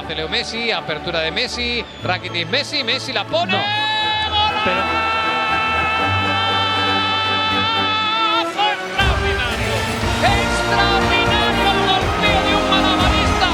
[0.00, 3.52] hace Leo Messi, apertura de Messi, Rakitic Messi, Messi la pone.
[3.52, 3.58] No.
[4.64, 4.80] Pero...
[8.72, 9.74] ¡Extraordinario!
[10.24, 13.48] ¡Extraordinario golpeo de un malabarista!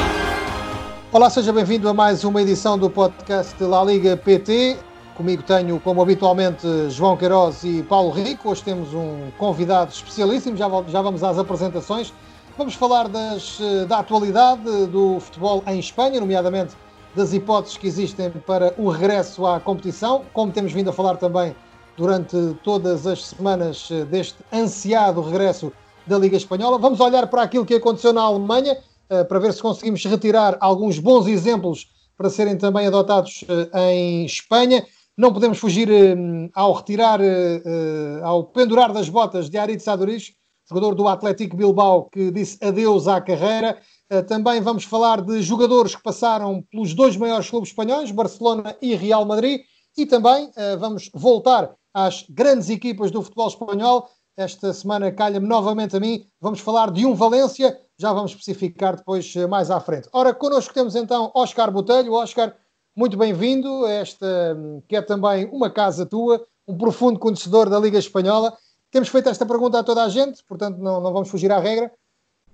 [1.12, 4.76] Olá, seja bem-vindo a mais uma edição do podcast La Liga PT.
[5.16, 8.50] Comigo tenho, como habitualmente, João Queiroz e Paulo Rico.
[8.50, 12.12] Hoje temos um convidado especialíssimo, já, já vamos às apresentações.
[12.58, 16.74] Vamos falar das, da atualidade do futebol em Espanha, nomeadamente
[17.14, 21.54] das hipóteses que existem para o regresso à competição, como temos vindo a falar também
[21.98, 25.70] durante todas as semanas deste ansiado regresso
[26.06, 26.78] da Liga Espanhola.
[26.78, 28.78] Vamos olhar para aquilo que aconteceu na Alemanha,
[29.28, 33.44] para ver se conseguimos retirar alguns bons exemplos para serem também adotados
[33.74, 34.82] em Espanha.
[35.14, 35.90] Não podemos fugir
[36.54, 37.20] ao retirar,
[38.22, 40.32] ao pendurar das botas de Aritz Aduriz,
[40.68, 43.78] jogador do Atlético Bilbao, que disse adeus à carreira.
[44.26, 49.24] Também vamos falar de jogadores que passaram pelos dois maiores clubes espanhóis, Barcelona e Real
[49.24, 49.60] Madrid.
[49.96, 54.08] E também vamos voltar às grandes equipas do futebol espanhol.
[54.36, 56.26] Esta semana calha-me novamente a mim.
[56.40, 60.08] Vamos falar de um Valência, já vamos especificar depois mais à frente.
[60.12, 62.12] Ora, connosco temos então Oscar Botelho.
[62.12, 62.54] Oscar,
[62.94, 64.26] muito bem-vindo esta,
[64.86, 68.52] que é também uma casa tua, um profundo conhecedor da Liga Espanhola.
[68.96, 71.92] Temos feito esta pergunta a toda a gente, portanto não, não vamos fugir à regra.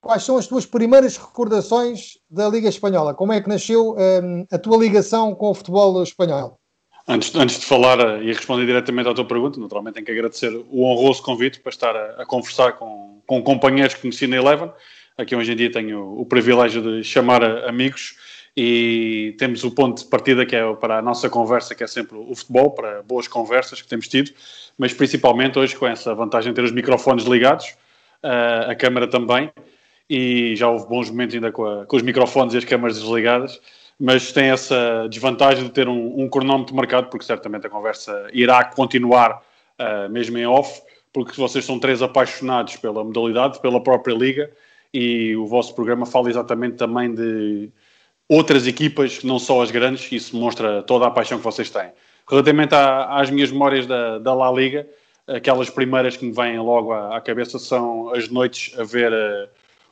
[0.00, 3.14] Quais são as tuas primeiras recordações da Liga Espanhola?
[3.14, 6.58] Como é que nasceu um, a tua ligação com o futebol espanhol?
[7.06, 10.82] Antes, antes de falar e responder diretamente à tua pergunta, naturalmente tenho que agradecer o
[10.82, 14.72] honroso convite para estar a, a conversar com, com companheiros que conheci na Eleven.
[15.16, 18.16] Aqui hoje em dia tenho o privilégio de chamar amigos
[18.56, 22.16] e temos o ponto de partida que é para a nossa conversa, que é sempre
[22.16, 24.30] o futebol, para boas conversas que temos tido,
[24.76, 27.74] mas principalmente hoje com essa vantagem de ter os microfones ligados,
[28.22, 29.50] a câmara também,
[30.08, 33.60] e já houve bons momentos ainda com, a, com os microfones e as câmaras desligadas,
[33.98, 38.64] mas tem essa desvantagem de ter um, um cronómetro marcado, porque certamente a conversa irá
[38.64, 39.42] continuar
[39.78, 44.50] uh, mesmo em off, porque vocês são três apaixonados pela modalidade, pela própria liga,
[44.92, 47.70] e o vosso programa fala exatamente também de
[48.32, 51.90] outras equipas, não só as grandes, isso mostra toda a paixão que vocês têm.
[52.28, 54.88] Relativamente à, às minhas memórias da, da, La Liga,
[55.26, 59.48] aquelas primeiras que me vêm logo à, à cabeça são as noites a ver uh,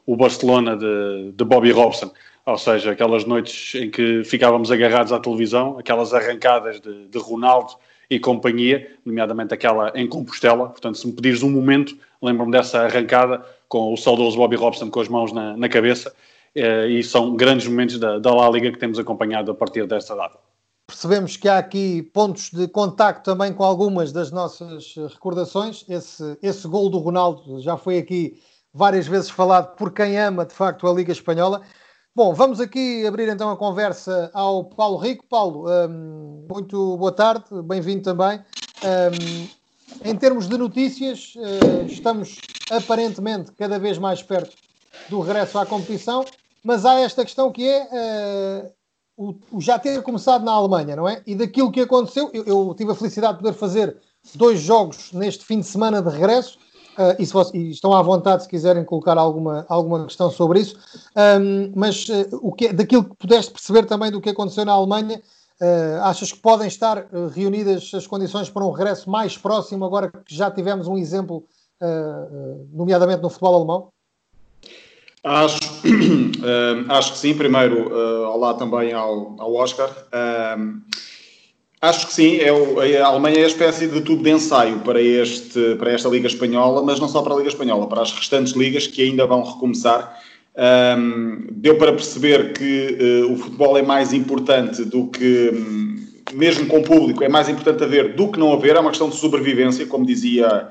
[0.06, 2.10] o Barcelona de, de, Bobby Robson,
[2.46, 7.74] ou seja, aquelas noites em que ficávamos agarrados à televisão, aquelas arrancadas de, de Ronaldo
[8.08, 10.70] e companhia, nomeadamente aquela em Compostela.
[10.70, 15.00] Portanto, se me pedires um momento, lembro-me dessa arrancada com o saudoso Bobby Robson com
[15.00, 16.10] as mãos na, na cabeça
[16.54, 20.38] e são grandes momentos da, da La Liga que temos acompanhado a partir desta data.
[20.86, 25.84] Percebemos que há aqui pontos de contacto também com algumas das nossas recordações.
[25.88, 28.40] Esse, esse gol do Ronaldo já foi aqui
[28.74, 31.62] várias vezes falado por quem ama de facto a Liga Espanhola.
[32.12, 35.24] Bom, vamos aqui abrir então a conversa ao Paulo Rico.
[35.28, 38.40] Paulo, um, muito boa tarde, bem-vindo também.
[38.84, 39.48] Um,
[40.04, 42.36] em termos de notícias, uh, estamos
[42.68, 44.56] aparentemente cada vez mais perto
[45.08, 46.24] do regresso à competição,
[46.62, 48.72] mas há esta questão que é uh,
[49.16, 51.22] o, o, já ter começado na Alemanha, não é?
[51.26, 53.96] E daquilo que aconteceu, eu, eu, tive a felicidade de poder fazer
[54.34, 56.58] dois jogos neste fim de semana de regresso,
[56.98, 60.76] uh, e, se e, estão à vontade se quiserem colocar alguma, alguma questão sobre isso,
[61.40, 65.20] um, mas uh, o que, daquilo que pudeste perceber também do que aconteceu na Alemanha,
[66.04, 70.50] achas que podem estar reunidas as condições para um regresso mais próximo, agora que já
[70.50, 71.44] tivemos um exemplo,
[72.72, 73.92] nomeadamente no futebol alemão?
[75.22, 77.34] Acho, uh, acho que sim.
[77.34, 79.90] Primeiro, uh, olá também ao, ao Oscar.
[79.90, 80.80] Uh,
[81.80, 82.38] acho que sim.
[82.38, 86.08] É o, a Alemanha é a espécie de tubo de ensaio para, este, para esta
[86.08, 89.26] Liga Espanhola, mas não só para a Liga Espanhola, para as restantes ligas que ainda
[89.26, 90.18] vão recomeçar.
[91.52, 95.52] deu para perceber que o futebol é mais importante do que,
[96.32, 98.76] mesmo com o público, é mais importante haver do que não haver.
[98.76, 100.70] É uma questão de sobrevivência, como dizia,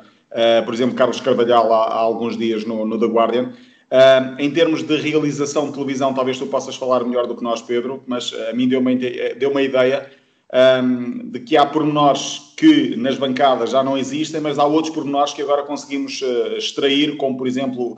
[0.65, 3.53] por exemplo, Carlos Carvalhal há, há alguns dias no, no The Guardian.
[3.91, 7.59] Uh, em termos de realização de televisão, talvez tu possas falar melhor do que nós,
[7.59, 10.07] Pedro, mas a mim deu uma, deu uma ideia
[10.53, 15.33] um, de que há pormenores que nas bancadas já não existem, mas há outros pormenores
[15.33, 17.97] que agora conseguimos uh, extrair, como por exemplo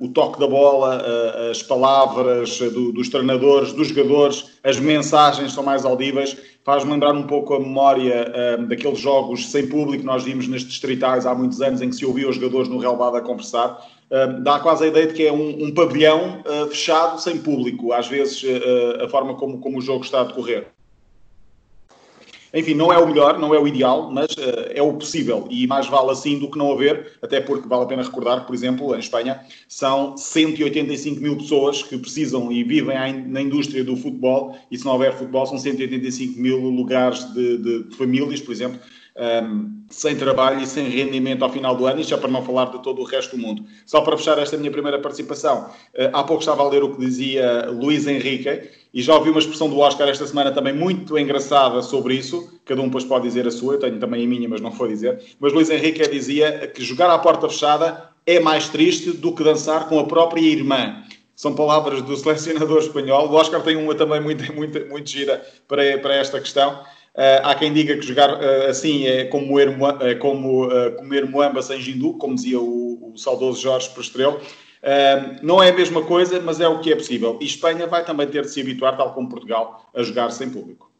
[0.00, 5.52] um, o toque da bola, uh, as palavras do, dos treinadores, dos jogadores, as mensagens
[5.52, 6.36] são mais audíveis.
[6.64, 11.24] Faz-me lembrar um pouco a memória daqueles jogos sem público que nós vimos nas distritais
[11.24, 13.80] há muitos anos, em que se ouvia os jogadores no relvado a conversar
[14.42, 18.06] dá quase a ideia de que é um, um pavilhão uh, fechado, sem público, às
[18.06, 20.68] vezes uh, a forma como, como o jogo está a decorrer.
[22.54, 24.28] enfim, não é o melhor, não é o ideal, mas
[24.72, 27.86] é o possível e mais vale assim do que não haver, até porque vale a
[27.86, 32.96] pena recordar que, por exemplo, em Espanha são 185 mil pessoas que precisam e vivem
[33.26, 37.96] na indústria do futebol e se não houver futebol são 185 mil lugares de, de
[37.96, 38.78] famílias, por exemplo,
[39.16, 42.66] um, sem trabalho e sem rendimento ao final do ano, isto já para não falar
[42.66, 43.64] de todo o resto do mundo.
[43.84, 47.00] Só para fechar esta minha primeira participação, uh, há pouco estava a ler o que
[47.00, 51.82] dizia Luís Henrique e já ouvi uma expressão do Oscar esta semana também muito engraçada
[51.82, 52.60] sobre isso.
[52.64, 54.88] Cada um depois pode dizer a sua, eu tenho também a minha, mas não vou
[54.88, 55.20] dizer.
[55.38, 59.88] Mas Luís Henrique dizia que jogar à porta fechada é mais triste do que dançar
[59.88, 61.02] com a própria irmã.
[61.36, 63.28] São palavras do selecionador espanhol.
[63.28, 66.82] O Oscar tem uma também muito, muito, muito gira para, para esta questão.
[67.16, 71.24] Uh, há quem diga que jogar uh, assim é como, moer, é como uh, comer
[71.24, 74.38] moamba sem jindu, como dizia o, o saudoso Jorge Prestrelo.
[75.42, 77.38] não é a mesma coisa, mas é o que é possível.
[77.40, 80.90] E Espanha vai também ter de se habituar, tal como Portugal, a jogar sem público.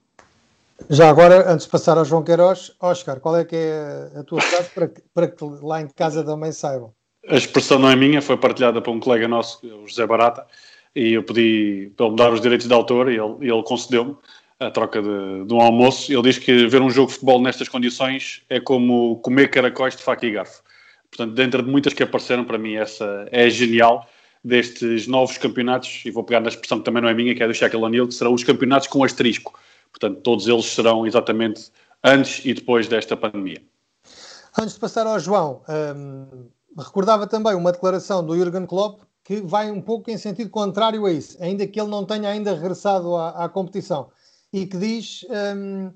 [0.89, 4.41] Já agora, antes de passar ao João Queiroz, Oscar, qual é que é a tua
[4.41, 6.93] frase para que, para que lá em casa também saibam?
[7.29, 10.47] A expressão não é minha, foi partilhada por um colega nosso, o José Barata,
[10.95, 14.17] e eu pedi para ele me dar os direitos de autor e ele, ele concedeu-me
[14.59, 16.13] a troca de, de, um almoço.
[16.13, 20.03] Ele diz que ver um jogo de futebol nestas condições é como comer caracóis de
[20.03, 20.63] faca e garfo.
[21.11, 24.07] Portanto, dentro de muitas que apareceram, para mim essa é genial
[24.43, 27.49] destes novos campeonatos, e vou pegar na expressão que também não é minha, que é
[27.49, 29.59] do Shaquille O'Neal, que serão os campeonatos com asterisco.
[29.91, 31.71] Portanto, todos eles serão exatamente
[32.05, 33.61] antes e depois desta pandemia.
[34.57, 36.49] Antes de passar ao João, hum,
[36.79, 41.13] recordava também uma declaração do Jurgen Klopp que vai um pouco em sentido contrário a
[41.13, 44.09] isso, ainda que ele não tenha ainda regressado à, à competição
[44.57, 45.91] e que diz um,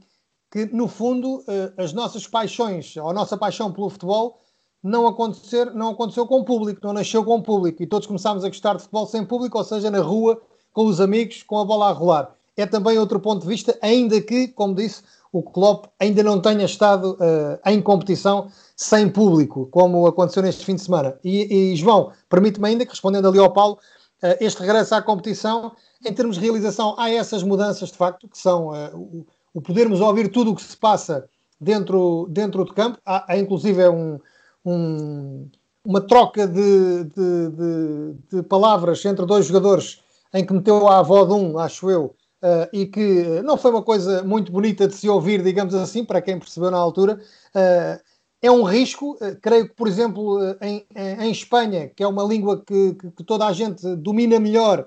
[0.51, 4.39] que, no fundo, uh, as nossas paixões, ou a nossa paixão pelo futebol,
[4.83, 7.83] não, acontecer, não aconteceu com o público, não nasceu com o público.
[7.83, 10.41] E todos começámos a gostar de futebol sem público, ou seja, na rua,
[10.75, 12.35] com os amigos, com a bola a rolar.
[12.55, 15.03] É também outro ponto de vista, ainda que, como disse,
[15.33, 20.75] o Klopp ainda não tenha estado uh, em competição sem público, como aconteceu neste fim
[20.75, 21.19] de semana.
[21.25, 23.79] E, e João, permite-me ainda que, respondendo ali ao Paulo,
[24.23, 25.73] uh, este regresso à competição
[26.05, 30.01] em termos de realização, há essas mudanças de facto, que são uh, o, o, podermos
[30.01, 31.29] ouvir tudo o que se passa
[31.61, 32.99] dentro, dentro do campo.
[33.05, 34.19] Há, há inclusive um,
[34.65, 35.49] um,
[35.85, 40.01] uma troca de, de, de, de, palavras entre dois jogadores
[40.33, 43.83] em que meteu a avó de um, acho eu, uh, e que não foi uma
[43.83, 47.21] coisa muito bonita de se ouvir, digamos assim, para quem percebeu na altura.
[47.55, 48.01] Uh,
[48.43, 52.95] é um risco, creio que, por exemplo, em, em Espanha, que é uma língua que,
[52.95, 54.87] que, toda a gente domina melhor,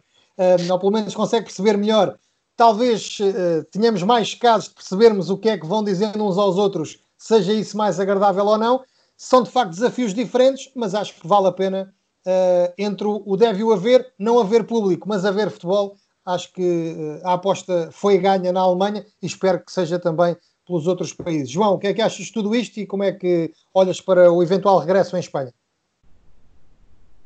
[0.71, 2.17] ou pelo menos consegue perceber melhor,
[2.55, 6.57] talvez uh, tenhamos mais casos de percebermos o que é que vão dizendo uns aos
[6.57, 8.83] outros, seja isso mais agradável ou não.
[9.15, 11.93] São de facto desafios diferentes, mas acho que vale a pena
[12.25, 15.95] uh, entre o, deve o haver, não haver público, mas haver futebol.
[16.25, 20.87] Acho que uh, a aposta foi ganha na Alemanha e espero que seja também pelos
[20.87, 21.49] outros países.
[21.49, 24.31] João, o que é que achas de tudo isto e como é que olhas para
[24.31, 25.53] o eventual regresso em Espanha?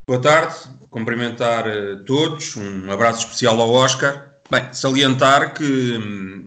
[0.09, 0.55] Boa tarde,
[0.89, 4.35] cumprimentar uh, todos, um abraço especial ao Oscar.
[4.49, 6.45] Bem, salientar que hum,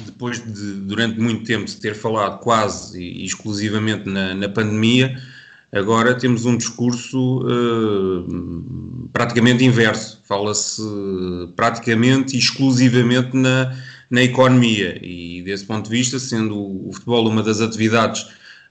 [0.00, 5.20] depois de durante muito tempo se ter falado quase e exclusivamente na, na pandemia,
[5.70, 10.22] agora temos um discurso uh, praticamente inverso.
[10.24, 10.82] Fala-se
[11.56, 13.76] praticamente e exclusivamente na,
[14.10, 18.26] na economia e desse ponto de vista, sendo o futebol uma das atividades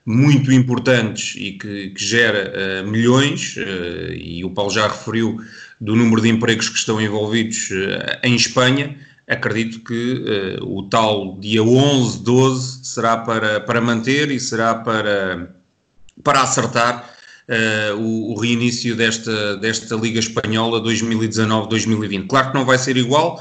[0.08, 2.50] muito importantes e que, que gera
[2.82, 5.38] uh, milhões, uh, e o Paulo já referiu
[5.78, 8.96] do número de empregos que estão envolvidos uh, em Espanha,
[9.28, 15.54] acredito que o tal dia 11, 12 será para, para manter e será para,
[16.24, 17.14] para acertar
[17.98, 22.26] o, o, reinício desta, desta Liga Espanhola 2019-2020.
[22.26, 23.38] Claro que não vai ser igual,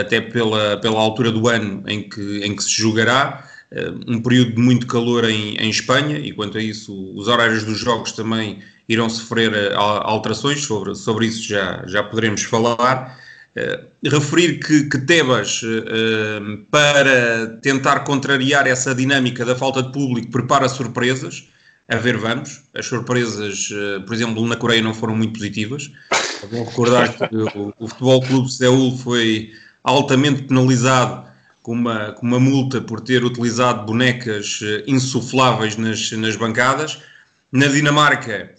[0.00, 3.48] até pela, pela altura do ano em que, em que se jogará,
[4.06, 7.78] um período de muito calor em, em, Espanha e quanto a isso os horários dos
[7.78, 8.58] jogos também
[8.88, 13.16] irão sofrer eh, alterações, sobre, sobre isso já, já poderemos falar.
[13.50, 20.30] Uh, referir que, que Tebas, uh, para tentar contrariar essa dinâmica da falta de público,
[20.30, 21.48] prepara surpresas.
[21.88, 22.62] A ver, vamos.
[22.74, 23.68] As surpresas,
[24.06, 25.90] por exemplo, na Coreia não foram muito positivas.
[26.48, 29.50] Vou recordar que o, o Futebol Clube Seul foi
[29.82, 31.29] altamente penalizado
[31.62, 36.98] com uma, com uma multa por ter utilizado bonecas eh, insufláveis nas, nas bancadas.
[37.52, 38.54] Na Dinamarca,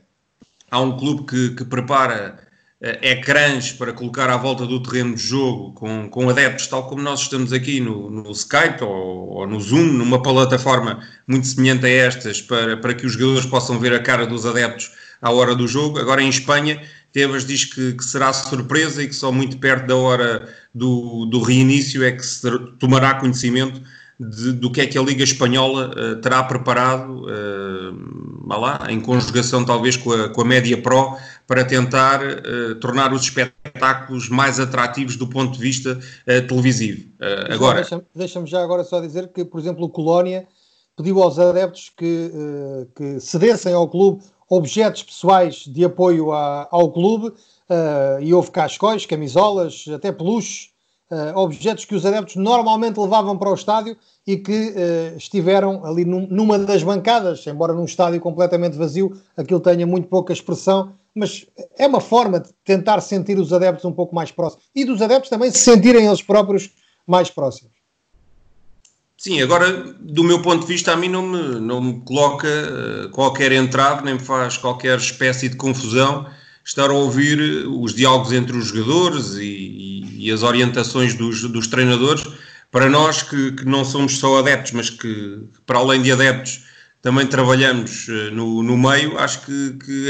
[0.69, 2.37] há um clube que, que prepara
[2.81, 7.01] uh, ecrãs para colocar à volta do terreno de jogo com, com adeptos, tal como
[7.01, 11.89] nós estamos aqui no, no Skype ou, ou, no Zoom, numa plataforma muito semelhante a
[11.89, 14.91] estas, para, para que os jogadores possam ver a cara dos adeptos
[15.21, 15.99] à hora do jogo.
[15.99, 16.81] Agora em Espanha
[17.11, 21.41] Tebas diz que, que, será surpresa e que só muito perto da hora do, do
[21.41, 22.49] reinício é que se
[22.79, 23.81] tomará conhecimento
[24.21, 29.65] de, do que é que a Liga Espanhola uh, terá preparado, uh, lá, em conjugação
[29.65, 35.15] talvez com a, com a média Pro, para tentar uh, tornar os espetáculos mais atrativos
[35.15, 35.99] do ponto de vista
[36.47, 37.09] televisivo.
[37.49, 40.47] agora, Deixa-me deixa já agora só dizer que, por exemplo, o Colónia
[40.95, 42.31] pediu aos adeptos que,
[42.95, 47.33] que cedessem ao clube objetos pessoais de apoio a, ao clube
[48.21, 50.71] e houve cascóis, camisolas, até peluches
[51.11, 56.05] uh, objetos que os adeptos normalmente levavam para o estádio e que uh, estiveram ali
[56.05, 61.45] num, numa das bancadas, embora num estádio completamente vazio, aquilo tenha muito pouca expressão, mas
[61.77, 65.29] é uma forma de tentar sentir os adeptos um pouco mais próximos e dos adeptos
[65.29, 66.71] também se sentirem eles próprios
[67.05, 67.70] mais próximos.
[69.23, 73.09] Sim, agora, do meu ponto de vista, a mim não me, não me coloca uh,
[73.09, 76.27] qualquer entrave, nem me faz qualquer espécie de confusão
[76.65, 81.67] estar a ouvir os diálogos entre os jogadores e, e, e as orientações dos, dos,
[81.67, 82.25] treinadores.
[82.71, 85.37] Para nós que, que, não somos só adeptos, mas que,
[85.67, 86.65] para além de adeptos,
[86.99, 90.07] também trabalhamos eh, no, no meio, acho que, que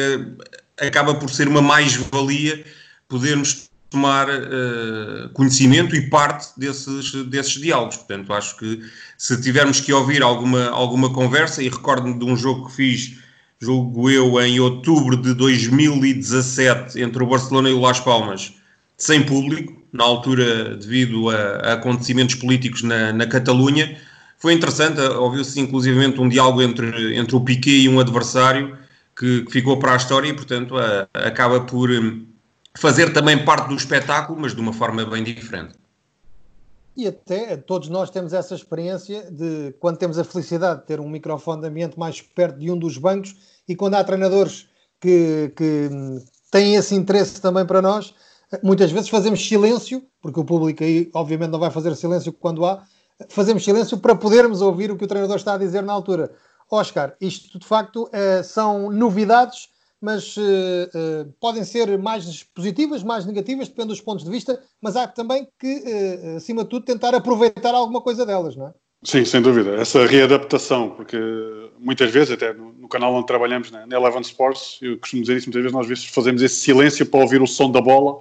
[0.80, 2.63] acaba por ser uma mais-valia
[3.10, 7.98] podermos tomar uh, conhecimento e parte desses, desses diálogos.
[7.98, 8.79] Portanto, acho que
[9.17, 13.17] se tivermos que ouvir alguma, alguma conversa, e recordo-me de um jogo que fiz
[13.62, 18.53] julgo eu, em outubro de 2017, entre o Barcelona e o Las Palmas,
[18.98, 23.98] sem público, na altura devido a, a acontecimentos políticos na, na Catalunha.
[24.39, 28.75] Foi interessante, ouviu-se inclusivamente um diálogo entre, entre o Piquet e um adversário
[29.15, 32.25] que, que ficou para a história e, portanto, a, acaba por hum,
[32.77, 35.75] fazer também parte do espetáculo, mas de uma forma bem diferente.
[36.95, 41.09] E até todos nós temos essa experiência de quando temos a felicidade de ter um
[41.09, 43.35] microfone de ambiente mais perto de um dos bancos
[43.67, 44.67] e quando há treinadores
[44.99, 45.89] que, que
[46.51, 48.13] têm esse interesse também para nós,
[48.61, 52.83] muitas vezes fazemos silêncio, porque o público aí obviamente não vai fazer silêncio quando há,
[53.29, 56.31] fazemos silêncio para podermos ouvir o que o treinador está a dizer na altura.
[56.69, 59.69] Oscar, isto de facto eh, são novidades,
[60.01, 64.96] mas eh, eh, podem ser mais positivas, mais negativas, depende dos pontos de vista, mas
[64.96, 65.84] há também que,
[66.36, 68.74] acima de tudo, tentar aproveitar alguma coisa delas, não é?
[69.03, 69.75] Sim, sem dúvida.
[69.75, 71.17] Essa readaptação, porque
[71.79, 75.38] muitas vezes, até no, no canal onde trabalhamos, né, na Eleven Sports, eu costumo dizer
[75.38, 78.20] isso muitas vezes, nós vezes fazemos esse silêncio para ouvir o som da bola,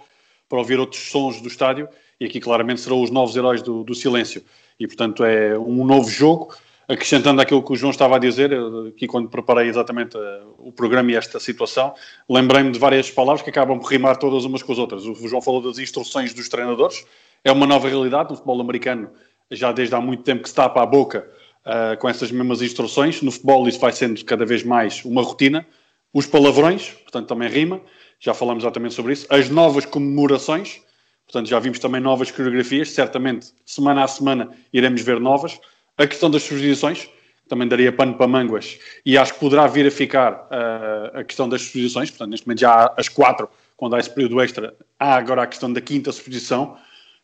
[0.49, 1.87] para ouvir outros sons do estádio,
[2.19, 4.43] e aqui claramente serão os novos heróis do, do silêncio.
[4.79, 6.55] E portanto é um novo jogo,
[6.91, 8.51] acrescentando aquilo que o João estava a dizer,
[8.89, 11.95] aqui quando preparei exatamente uh, o programa e esta situação,
[12.29, 15.07] lembrei-me de várias palavras que acabam por rimar todas umas com as outras.
[15.07, 17.07] O João falou das instruções dos treinadores,
[17.45, 19.11] é uma nova realidade no futebol americano
[19.53, 21.29] já desde há muito tempo que se tapa a boca
[21.65, 23.23] uh, com essas mesmas instruções.
[23.23, 25.67] No futebol isso vai sendo cada vez mais uma rotina.
[26.13, 27.81] Os palavrões, portanto também rima,
[28.19, 29.27] já falamos exatamente sobre isso.
[29.31, 30.81] As novas comemorações,
[31.25, 35.59] portanto já vimos também novas coreografias, certamente semana a semana iremos ver novas.
[36.01, 37.11] A questão das substituições,
[37.47, 41.47] também daria pano para manguas, e acho que poderá vir a ficar uh, a questão
[41.47, 45.17] das substituições, portanto neste momento já há as quatro, quando há esse período extra, há
[45.17, 46.79] agora a questão da quinta substituição,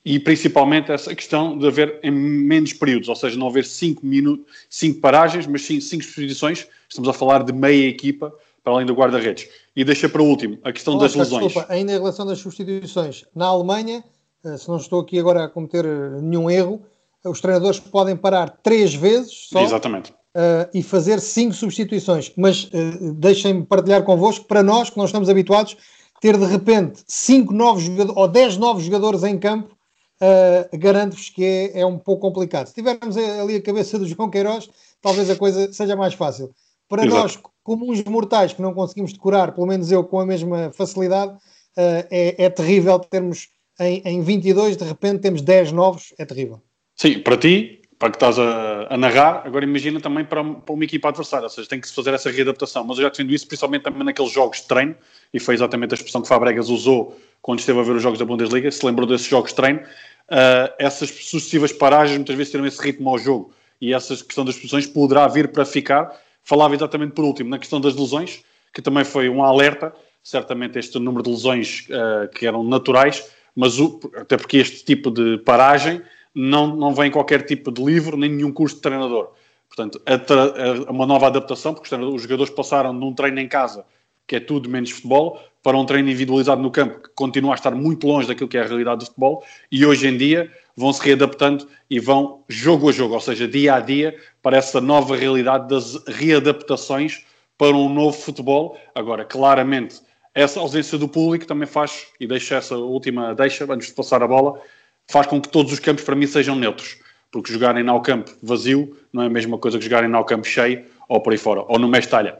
[0.04, 4.45] e principalmente essa questão de haver em menos períodos, ou seja, não haver 5 minutos,
[4.68, 6.66] 5 paragens, mas sim 5 substituições.
[6.87, 8.30] Estamos a falar de meia equipa
[8.62, 9.49] para além do guarda-redes.
[9.75, 11.47] E deixa para o último a questão das lesões.
[11.47, 14.04] Desculpa, ainda em relação das substituições, na Alemanha,
[14.45, 16.80] eh, se não estou aqui agora a cometer eh, nenhum erro,
[17.28, 20.12] os treinadores podem parar três vezes só Exatamente.
[20.35, 22.33] Uh, e fazer cinco substituições.
[22.37, 25.76] Mas uh, deixem-me partilhar convosco, para nós que não estamos habituados,
[26.21, 29.76] ter de repente cinco novos jogadores ou dez novos jogadores em campo
[30.21, 32.66] uh, garanto-vos que é, é, um pouco complicado.
[32.66, 34.68] Se tivermos ali a cabeça do João Queiroz,
[35.00, 36.50] talvez a coisa seja mais fácil.
[36.88, 37.23] Para Exato.
[37.23, 42.06] nós, comuns mortais, que não conseguimos decorar, pelo menos eu com a mesma facilidade, uh,
[42.11, 46.61] é, é, terrível termos em, em 22, de repente temos 10 novos, é terrível.
[46.97, 50.85] Sim, para ti, para que estás a, a, narrar, agora imagina também para, para uma
[50.85, 52.85] equipa adversária, ou seja, tem que se fazer essa readaptação.
[52.85, 54.95] Mas eu já defendo isso principalmente também naqueles jogos de treino,
[55.33, 58.25] e foi exatamente a expressão que Fabregas usou quando esteve a ver os jogos da
[58.25, 62.83] Bundesliga, se lembrou desses jogos de treino, uh, essas sucessivas paragens muitas vezes tiram esse
[62.83, 66.11] ritmo ao jogo e essa questão das posições poderá vir para ficar.
[66.43, 70.99] Falava exatamente por último na questão das lesões, que também foi um alerta, certamente este
[70.99, 76.03] número de lesões uh, que eram naturais, mas o, até porque este tipo de paragem
[76.38, 79.31] não, não vem qualquer tipo de livro, nem nenhum curso de treinador.
[79.69, 83.87] Portanto, a, a, uma nova adaptação, porque os jogadores passaram de um treino em casa,
[84.26, 87.75] que é tudo menos futebol, para um treino individualizado no campo, que continua a estar
[87.75, 91.02] muito longe daquilo que é a realidade do futebol, e hoje em dia vão se
[91.02, 95.69] readaptando e vão jogo a jogo, ou seja, dia a dia, para essa nova realidade
[95.69, 97.25] das readaptações
[97.57, 98.78] para um novo futebol.
[98.95, 100.02] Agora, claramente,
[100.35, 104.28] essa ausência do público também faz, e deixa essa última deixa, antes de passar a
[104.28, 104.61] bola,
[105.09, 106.99] faz com que todos os campos para mim sejam neutros
[107.37, 110.87] porque jogarem no campo vazio não é a mesma coisa que jogarem no campo cheio
[111.09, 112.39] ou por aí fora, ou no Mestalha.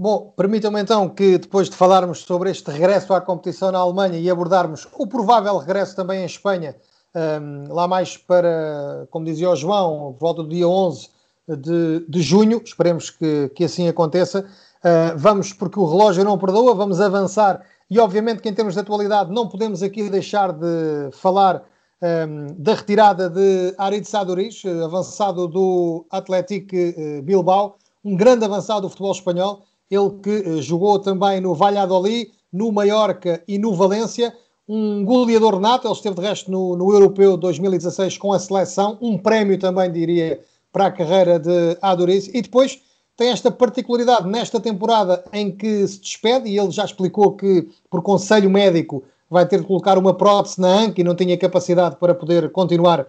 [0.00, 4.30] Bom, permitam-me então que depois de falarmos sobre este regresso à competição na Alemanha e
[4.30, 6.76] abordarmos o provável regresso também em Espanha,
[7.14, 11.08] um, lá mais para, como dizia o João, por volta do dia 11
[11.48, 14.46] de, de junho, esperemos que, que assim aconteça.
[14.84, 17.60] Uh, vamos, porque o relógio não perdoa, vamos avançar
[17.92, 21.62] e obviamente que em termos de atualidade não podemos aqui deixar de falar
[22.02, 28.88] um, da retirada de Arid Saduriz, avançado do Atlético uh, Bilbao, um grande avançado do
[28.88, 34.34] futebol espanhol, ele que uh, jogou também no Valladolid, no Mallorca e no Valência,
[34.66, 39.18] um goleador nato, ele esteve de resto no, no Europeu 2016 com a seleção, um
[39.18, 40.40] prémio também diria
[40.72, 42.80] para a carreira de Aduriz, e depois
[43.16, 48.02] tem esta particularidade nesta temporada em que se despede, e ele já explicou que, por
[48.02, 52.14] conselho médico, vai ter de colocar uma prótese na anca e não tinha capacidade para
[52.14, 53.06] poder continuar uh,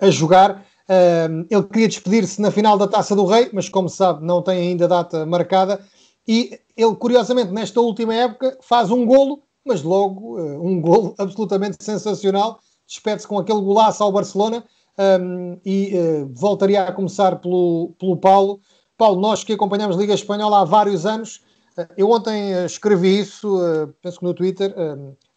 [0.00, 0.64] a jogar.
[0.88, 4.58] Uh, ele queria despedir-se na final da Taça do Rei, mas como sabe, não tem
[4.58, 5.80] ainda data marcada.
[6.26, 11.76] E ele, curiosamente, nesta última época, faz um golo, mas logo uh, um golo absolutamente
[11.82, 12.58] sensacional.
[12.86, 14.64] Despede-se com aquele golaço ao Barcelona
[14.98, 15.92] um, e
[16.32, 18.60] voltaria a começar pelo, pelo Paulo.
[19.00, 21.40] Paulo, nós que acompanhamos a Liga Espanhola há vários anos,
[21.74, 24.74] eh, eu ontem eh, escrevi isso, eh, penso que no Twitter.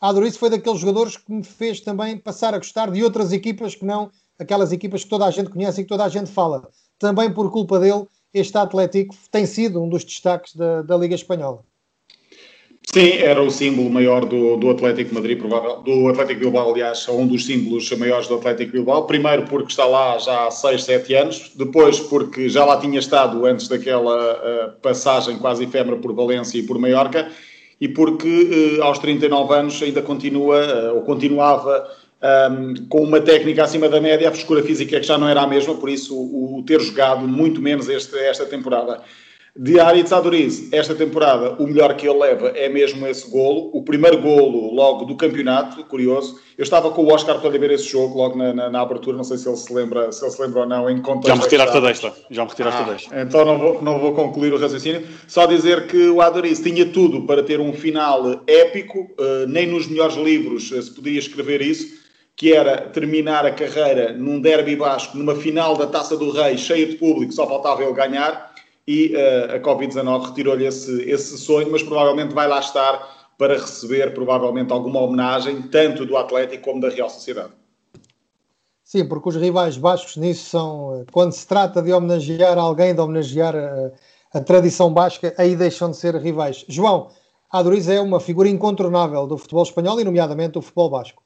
[0.02, 3.86] A foi daqueles jogadores que me fez também passar a gostar de outras equipas que
[3.86, 6.68] não aquelas equipas que toda a gente conhece e que toda a gente fala.
[7.00, 11.64] Também por culpa dele, este Atlético tem sido um dos destaques da, da Liga Espanhola.
[12.92, 17.26] Sim, era o símbolo maior do, do Atlético Madrid, provável, do Atlético Bilbao, aliás, um
[17.26, 19.08] dos símbolos maiores do Atlético Bilbao.
[19.08, 23.46] Primeiro porque está lá já há 6, 7 anos, depois porque já lá tinha estado
[23.46, 27.32] antes daquela uh, passagem quase efêmera por Valência e por Maiorca,
[27.80, 31.90] e porque uh, aos 39 anos ainda continua, uh, ou continuava,
[32.22, 35.42] um, ehm, com uma técnica acima da média, a frescura física que já não era
[35.42, 39.02] a mesma, por isso o, o ter jogado muito menos este, esta temporada
[39.56, 43.84] de Aritz Aduriz, esta temporada, o melhor que ele leva é mesmo esse golo, o
[43.84, 46.40] primeiro golo logo do campeonato, curioso.
[46.58, 49.24] Eu estava com o Oscar para ver esse jogo logo na, na, na, abertura, não
[49.24, 51.28] sei se ele se lembra, se ele se lembra ou não, em contexto.
[51.28, 53.22] Já me retiraste a desta, já me retiraste ah, a desta.
[53.22, 55.06] Então não vou, não vou concluir o raciocínio.
[55.28, 59.86] Só dizer que o Aduriz tinha tudo para ter um final épico, uh, nem nos
[59.86, 62.02] melhores livros uh, se podia escrever isso
[62.36, 66.88] que era terminar a carreira num derby basco, numa final da Taça do Rei, cheia
[66.88, 68.53] de público, só faltava ele ganhar
[68.88, 74.14] e uh, a Covid-19 retirou-lhe esse, esse sonho, mas provavelmente vai lá estar para receber
[74.14, 77.54] provavelmente alguma homenagem, tanto do Atlético como da Real Sociedade.
[78.84, 83.02] Sim, porque os rivais bascos nisso são, eh, quando se trata de homenagear alguém, de
[83.02, 83.92] homenagear a, eh,
[84.34, 86.64] a tradição basca, aí deixam de ser rivais.
[86.68, 87.10] João,
[87.50, 91.23] Aduriz é uma figura incontornável do futebol espanhol e, nomeadamente, do futebol basco.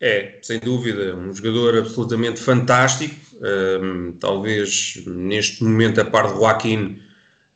[0.00, 3.14] É, sem dúvida, um jogador absolutamente fantástico.
[3.42, 6.98] Um, talvez neste momento, a par de Joaquim,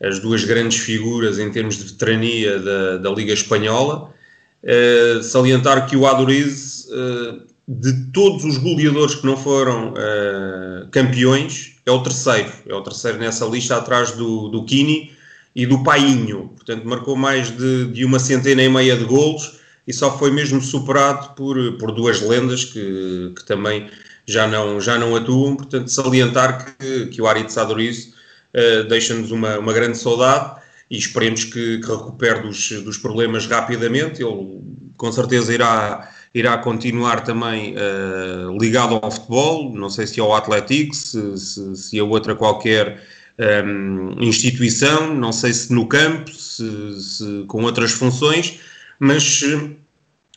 [0.02, 4.12] as duas grandes figuras em termos de veterania da, da Liga Espanhola.
[4.62, 11.76] Uh, salientar que o Aduriz, uh, de todos os goleadores que não foram uh, campeões,
[11.86, 12.52] é o terceiro.
[12.68, 15.12] É o terceiro nessa lista, atrás do, do Kini
[15.56, 16.50] e do Painho.
[16.54, 20.60] Portanto, marcou mais de, de uma centena e meia de golos e só foi mesmo
[20.60, 23.88] superado por, por duas lendas que, que também
[24.26, 25.56] já não, já não atuam.
[25.56, 28.12] Portanto, salientar que, que o Aritz Adoriz
[28.54, 34.22] uh, deixa-nos uma, uma grande saudade e esperemos que, que recupere dos, dos problemas rapidamente.
[34.22, 34.60] Ele
[34.96, 40.94] com certeza irá, irá continuar também uh, ligado ao futebol, não sei se ao Atlético,
[40.94, 43.02] se, se, se a outra qualquer
[43.38, 48.60] um, ehm, instituição, não sei se no campo, se, se com outras funções
[48.98, 49.42] mas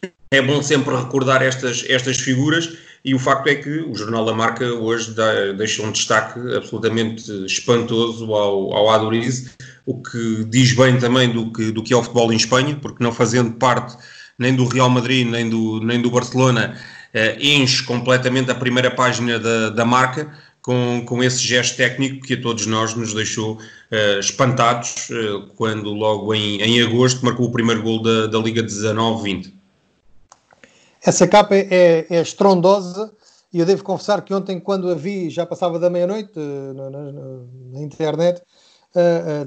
[0.01, 4.25] eh, é bom sempre recordar estas, estas figuras e o facto é que o Jornal
[4.25, 10.73] da Marca hoje dá, deixa um destaque absolutamente espantoso ao, ao Aduriz, o que diz
[10.73, 13.95] bem também do que, do que é o futebol em Espanha, porque não fazendo parte
[14.37, 16.77] nem do Real Madrid nem do, nem do Barcelona,
[17.13, 20.31] eh, enche completamente a primeira página da, da marca
[20.67, 25.93] com, com esse gesto técnico que a todos nós nos deixou uh, espantados uh, quando
[25.93, 29.53] logo em, em agosto marcou o primeiro gol da, da Liga 19-20.
[31.01, 33.10] Essa capa é, é, estrondosa
[33.53, 36.89] e eu devo confessar que ontem quando a vi, já passava da meia-noite uh, na,
[36.89, 37.12] na,
[37.71, 38.41] na, internet,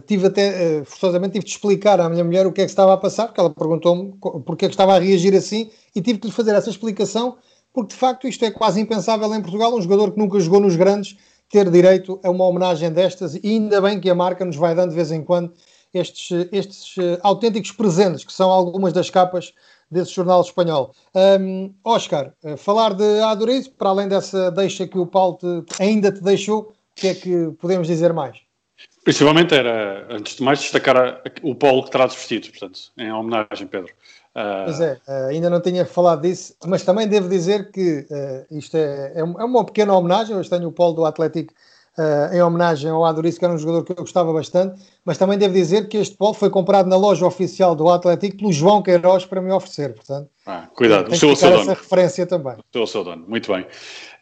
[0.07, 2.97] tive até, forçosamente tive de explicar à minha mulher o que é que estava a
[2.97, 4.15] passar, porque ela perguntou-me
[4.47, 7.37] porque é que estava a reagir assim e tive que lhe fazer essa explicação
[7.73, 10.77] porque de facto isto é quase impensável em Portugal, um jogador que nunca jogou nos
[10.77, 11.17] grandes
[11.49, 14.91] ter direito a uma homenagem destas e ainda bem que a marca nos vai dando
[14.91, 15.53] de vez em quando
[15.93, 19.53] estes, estes uh, autênticos presentes, que são algumas das capas
[19.91, 20.95] desse jornal espanhol.
[21.41, 26.23] Um, Oscar, falar de Aduriz, para além dessa deixa que o Paulo te, ainda te
[26.23, 28.39] deixou, o que é que podemos dizer mais?
[29.03, 33.67] Principalmente era, antes de mais, destacar a, o polo que traz vestidos, portanto, em homenagem,
[33.67, 33.93] Pedro.
[34.37, 34.65] Uh...
[34.65, 38.77] Pois é, uh, ainda não tinha falado disso, mas também devo dizer que uh, isto
[38.77, 40.37] é, é, uma pequena homenagem.
[40.37, 41.53] Hoje tenho o polo do Atlético
[42.33, 45.53] em homenagem ao Aduriz, que era um jogador que eu gostava bastante, mas também devo
[45.53, 49.43] dizer que este polo foi comprado na loja oficial do Atlético pelo João Queiroz para
[49.43, 50.31] me oferecer, portanto.
[50.47, 51.63] Ah, cuidado, o seu, seu dono.
[51.63, 52.55] essa referência também.
[52.75, 53.67] O seu dono, muito bem.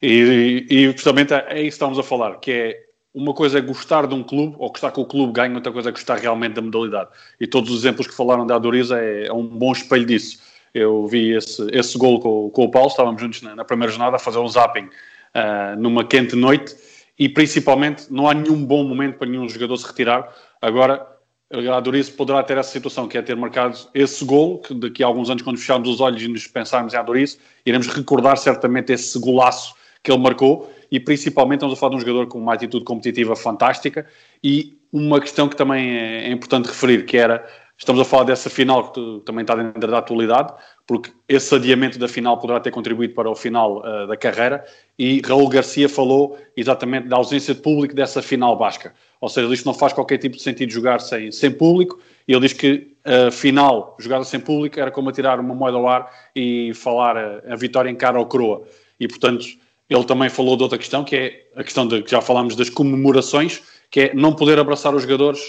[0.02, 3.60] E, e, e justamente é isso que estamos a falar, que é uma coisa é
[3.60, 6.54] gostar de um clube, ou gostar que o clube ganhe, outra coisa é gostar realmente
[6.54, 7.10] da modalidade.
[7.40, 10.38] E todos os exemplos que falaram da Adoriza é, é um bom espelho disso.
[10.74, 14.16] Eu vi esse, esse gol com, com o Paulo, estávamos juntos na, na, primeira jornada
[14.16, 16.76] a fazer um zapping uh, numa quente noite
[17.18, 20.32] e principalmente não há nenhum bom momento para nenhum jogador se retirar.
[20.60, 21.04] Agora,
[21.50, 25.06] a Adoriza poderá ter essa situação, que é ter marcado esse gol, que daqui a
[25.06, 29.18] alguns anos, quando fecharmos os olhos e nos pensarmos em Adoriza, iremos recordar certamente esse
[29.18, 32.84] golaço que ele marcou e principalmente estamos a falar de um jogador com uma atitude
[32.84, 34.06] competitiva fantástica
[34.42, 37.46] e uma questão que também é, é importante referir, que era,
[37.76, 40.52] estamos a falar dessa final que também está dentro da atualidade,
[40.86, 44.64] porque esse adiamento da final poderá ter contribuído para o final uh, da carreira
[44.98, 48.94] e Raul Garcia falou exatamente da ausência de público dessa final basca.
[49.20, 52.40] Ou seja, isto não faz qualquer tipo de sentido jogar sem, sem público e ele
[52.40, 56.72] diz que a final jogada sem público era como tirar uma moeda ao ar e
[56.74, 58.62] falar a, a vitória em cara ou coroa.
[58.98, 59.46] E, portanto,
[59.88, 62.68] ele também falou de outra questão, que é a questão de que já falámos das
[62.68, 65.40] comemorações, que é não poder abraçar os jogadores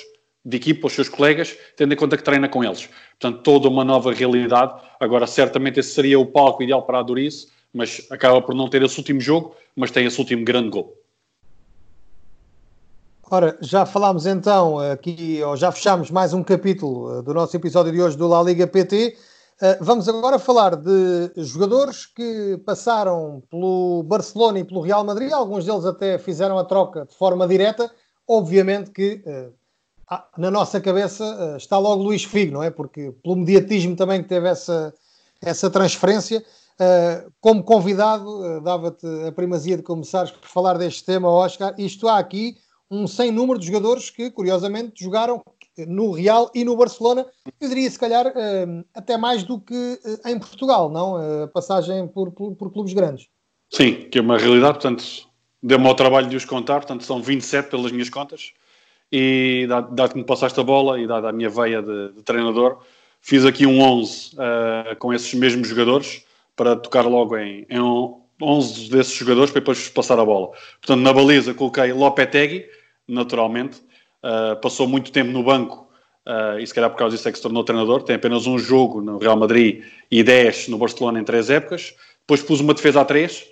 [0.46, 2.90] de equipa, os seus colegas, tendo em conta que treina com eles.
[3.20, 4.82] Portanto, toda uma nova realidade.
[5.00, 8.82] Agora, certamente esse seria o palco ideal para a Dorice, mas acaba por não ter
[8.82, 10.96] esse último jogo, mas tem esse último grande gol.
[13.32, 17.92] Ora, já falámos então aqui, ou já fechámos mais um capítulo eh, do nosso episódio
[17.92, 19.16] de hoje do La Liga PT.
[19.62, 25.66] Eh, vamos agora falar de jogadores que passaram pelo Barcelona e pelo Real Madrid, alguns
[25.66, 27.92] deles até fizeram a troca de forma direta.
[28.26, 29.54] Obviamente que uh,
[30.38, 32.70] na nossa cabeça uh, está logo Luís Figo, não é?
[32.70, 34.94] Porque pelo mediatismo também que teve essa,
[35.42, 36.44] essa transferência.
[37.42, 41.76] Como convidado, dava-te a primazia de começares por falar deste tema, Oscar.
[41.78, 42.56] Isto há aqui
[42.90, 45.44] um sem número de jogadores que, curiosamente, jogaram
[45.88, 47.26] no Real e no Barcelona,
[47.60, 51.16] eu diria se calhar uh, até mais do que uh, em Portugal, não?
[51.16, 53.28] A uh, passagem por, por, por, clubes grandes.
[53.70, 55.04] Sim, que é uma realidade, portanto,
[55.62, 58.54] deu-me ao trabalho de os contar, portanto, são 27 pelas minhas contas,
[59.12, 62.80] e dado que me passaste a bola e dada a minha veia de, de treinador,
[63.22, 66.24] fiz aqui um 11 eh, com esses mesmos jogadores
[66.56, 67.80] para tocar logo em, em
[68.42, 70.50] 11 desses jogadores para depois passar a bola.
[70.80, 72.66] Portanto, na baliza coloquei Lopetegui,
[73.08, 73.82] naturalmente,
[74.24, 75.88] uh, passou muito tempo no banco
[76.28, 78.04] uh, e se calhar por causa disso é que se tornou treinador.
[78.04, 81.94] Tem apenas um jogo no Real Madrid e 10 no Barcelona em três épocas.
[82.22, 83.48] Depois pus uma defesa a três,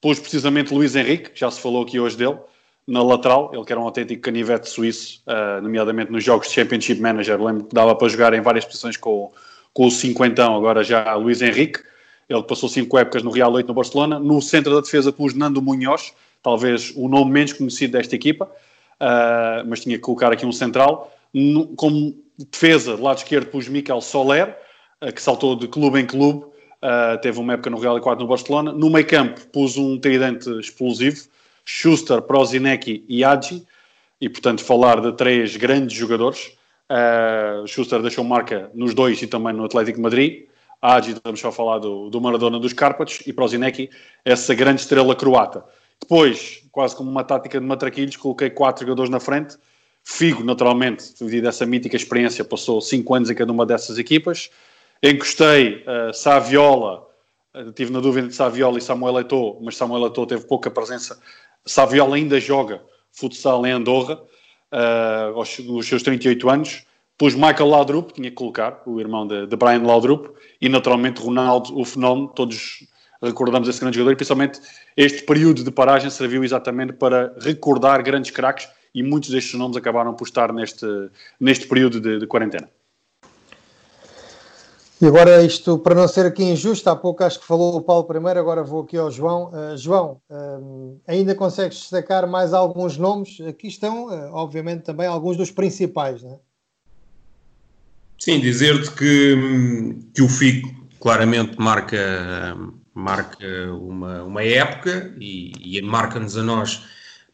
[0.00, 2.36] pus precisamente Luís Henrique, já se falou aqui hoje dele,
[2.86, 7.00] na lateral, ele que era um autêntico canivete suíço, uh, nomeadamente nos jogos de Championship
[7.00, 9.30] Manager, lembro que dava para jogar em várias posições com,
[9.74, 11.80] com o cinquentão, agora já Luís Henrique,
[12.28, 15.62] ele passou cinco épocas no Real 8 no Barcelona, no centro da defesa pus Nando
[15.62, 18.50] Munhoz, talvez o nome menos conhecido desta equipa,
[19.00, 21.12] uh, mas tinha que colocar aqui um central.
[21.32, 24.56] No, como defesa, lado esquerdo, pus Miquel Soler,
[25.02, 28.22] uh, que saltou de clube em clube, uh, teve uma época no Real e 4
[28.22, 28.72] no Barcelona.
[28.72, 31.26] No meio campo, pus um tridente explosivo,
[31.64, 33.64] Schuster, Prozinecki e Agi,
[34.20, 36.52] e portanto falar de três grandes jogadores.
[36.90, 40.46] Uh, Schuster deixou marca nos dois e também no Atlético Madrid.
[40.80, 43.90] Agi, estamos só a falar do, do Maradona dos Carpatos, e Prozinecki,
[44.24, 45.64] essa grande estrela croata.
[46.00, 49.56] Depois, quase como uma tática de matraquilhos, coloquei quatro jogadores na frente.
[50.04, 54.50] Figo, naturalmente, devido a essa mítica experiência, passou cinco anos em cada uma dessas equipas.
[55.02, 57.06] Encostei uh, Saviola,
[57.54, 61.20] uh, tive na dúvida de Saviola e Samuel Eto'o, mas Samuel Eto'o teve pouca presença.
[61.64, 62.82] Saviola ainda joga
[63.12, 64.20] futsal em Andorra,
[64.72, 66.84] uh, aos, aos seus 38 anos.
[67.18, 70.28] Pus Michael Laudrup, tinha que colocar, o irmão de, de Brian Laudrup,
[70.60, 72.86] e naturalmente Ronaldo, o fenómeno, todos
[73.22, 74.60] recordamos esse grande jogador, e principalmente
[74.96, 80.14] este período de paragem serviu exatamente para recordar grandes craques e muitos destes nomes acabaram
[80.14, 80.86] por estar neste,
[81.38, 82.68] neste período de, de quarentena.
[85.00, 88.02] E agora isto, para não ser aqui injusto, há pouco acho que falou o Paulo
[88.02, 89.52] primeiro, agora vou aqui ao João.
[89.52, 93.40] Uh, João, uh, ainda consegues destacar mais alguns nomes?
[93.42, 96.38] Aqui estão, uh, obviamente, também alguns dos principais, não é?
[98.18, 102.56] Sim, dizer-te que, que o FICO claramente marca
[102.98, 106.82] marca uma, uma época e, e marca-nos a nós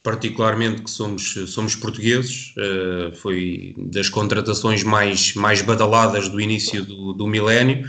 [0.04, 7.14] particularmente que somos, somos portugueses, uh, foi das contratações mais, mais badaladas do início do,
[7.14, 7.88] do milénio.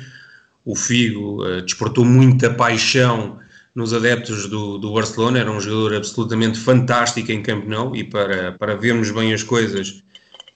[0.63, 3.37] o Figo uh, despertou muita paixão
[3.75, 8.53] nos adeptos do, do, Barcelona, era um jogador absolutamente fantástico em Camp Nou e para,
[8.53, 10.01] para vermos bem as coisas,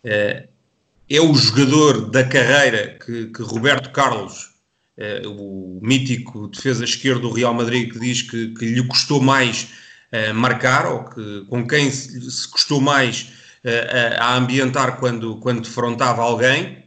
[0.05, 0.47] uh,
[1.09, 4.48] é o jogador da carreira que, que Roberto Carlos,
[5.25, 9.69] o mítico defesa esquerdo do Real Madrid, que diz que, que lhe custou mais
[10.35, 13.27] marcar, ou que, com quem se, se custou mais
[14.19, 16.83] a ambientar quando, quando defrontava alguém,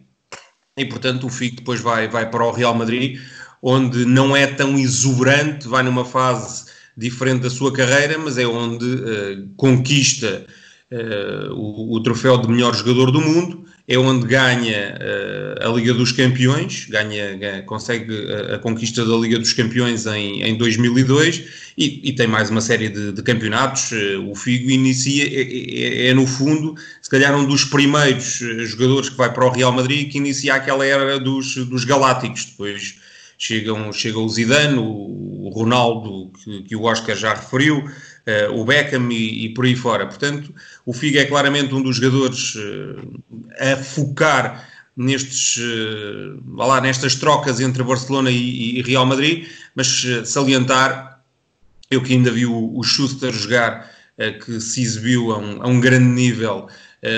[0.76, 3.18] e portanto o Figo depois vai, vai para o Real Madrid,
[3.62, 6.64] onde não é tão exuberante, vai numa fase
[6.96, 10.44] diferente da sua carreira, mas é onde uh, conquista
[10.90, 15.92] uh, o, o, troféu de melhor jogador do mundo, é onde ganha uh, a Liga
[15.92, 21.44] dos Campeões, ganha, ganha consegue a, a, conquista da Liga dos Campeões em, em 2002
[21.76, 23.90] e, e, tem mais uma série de, de campeonatos.
[24.26, 29.16] o Figo inicia, é, é, é, no fundo, se calhar um dos primeiros jogadores que
[29.16, 32.94] vai para o Real Madrid que inicia aquela era dos, dos Galácticos, depois
[33.36, 39.10] chegam, chega o Zidane, o Ronaldo, que, que, o Oscar já referiu, uh, o Beckham
[39.10, 40.06] e, e, por aí fora.
[40.06, 40.54] Portanto,
[40.86, 43.22] o Figo é claramente um dos jogadores uh,
[43.58, 51.22] a focar nestes, uh, lá, nestas trocas entre Barcelona e, e Real Madrid, mas salientar,
[51.90, 53.90] eu que ainda vi o, o Schuster jogar,
[54.44, 56.68] que se exibiu a um, a um grande nível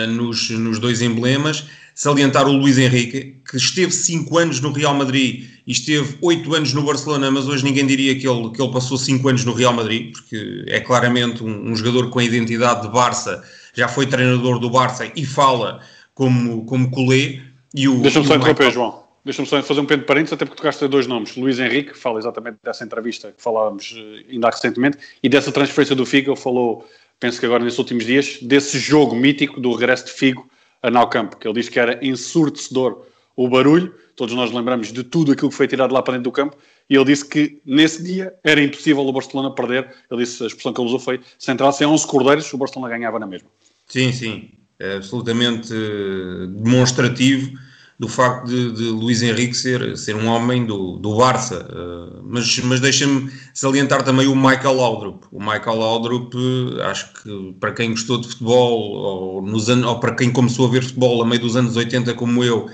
[0.08, 5.48] nos, nos dois emblemas, salientar o Luís Henrique, que esteve 5 anos no Real Madrid
[5.64, 8.98] e esteve 8 anos no Barcelona, mas hoje ninguém diria que ele, que ele passou
[8.98, 12.88] 5 anos no Real Madrid, porque é claramente um, um, jogador com a identidade de
[12.88, 15.80] Barça, já foi treinador do Barça e fala
[16.14, 17.40] como, como colê.
[17.72, 19.04] Deixa-me só interromper, João.
[19.24, 21.34] Deixa-me só fazer um pequeno parênteses, até porque tocaste dois nomes.
[21.36, 26.04] Luís Henrique, fala exatamente dessa entrevista que falávamos eh, ainda recentemente, e dessa transferência do
[26.04, 26.86] Figo, ele falou,
[27.18, 30.46] penso que agora nesses últimos dias, desse jogo mítico do regresso de Figo
[30.84, 35.02] a Nou Campo, que ele disse que era ensurdecedor o barulho, todos nós lembramos de
[35.02, 36.56] tudo aquilo que foi tirado lá para dentro do campo,
[36.88, 39.92] e ele disse que nesse dia era impossível o Barcelona perder.
[40.10, 43.18] Ele disse, a expressão que ele usou foi: se entrassem 11 cordeiros, o Barcelona ganhava
[43.18, 43.48] na mesma.
[43.88, 47.58] Sim, sim, é absolutamente eh, demonstrativo
[48.04, 51.66] do facto de, de Luís Henrique ser, ser um homem do, do Barça.
[51.72, 55.24] Uh, mas mas deixa-me salientar também o Michael Laudrup.
[55.32, 56.34] O Michael Laudrup,
[56.82, 60.70] acho que para quem gostou de futebol, ou, nos anos, ou para quem começou a
[60.70, 62.68] ver futebol a meio dos anos 80 como eu,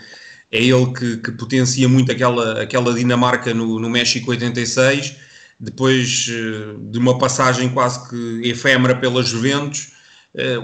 [0.50, 5.14] é ele que, que potencia muito aquela, aquela Dinamarca no, no México 86,
[5.60, 9.92] depois uh, de uma passagem quase que efêmera pela Juventus,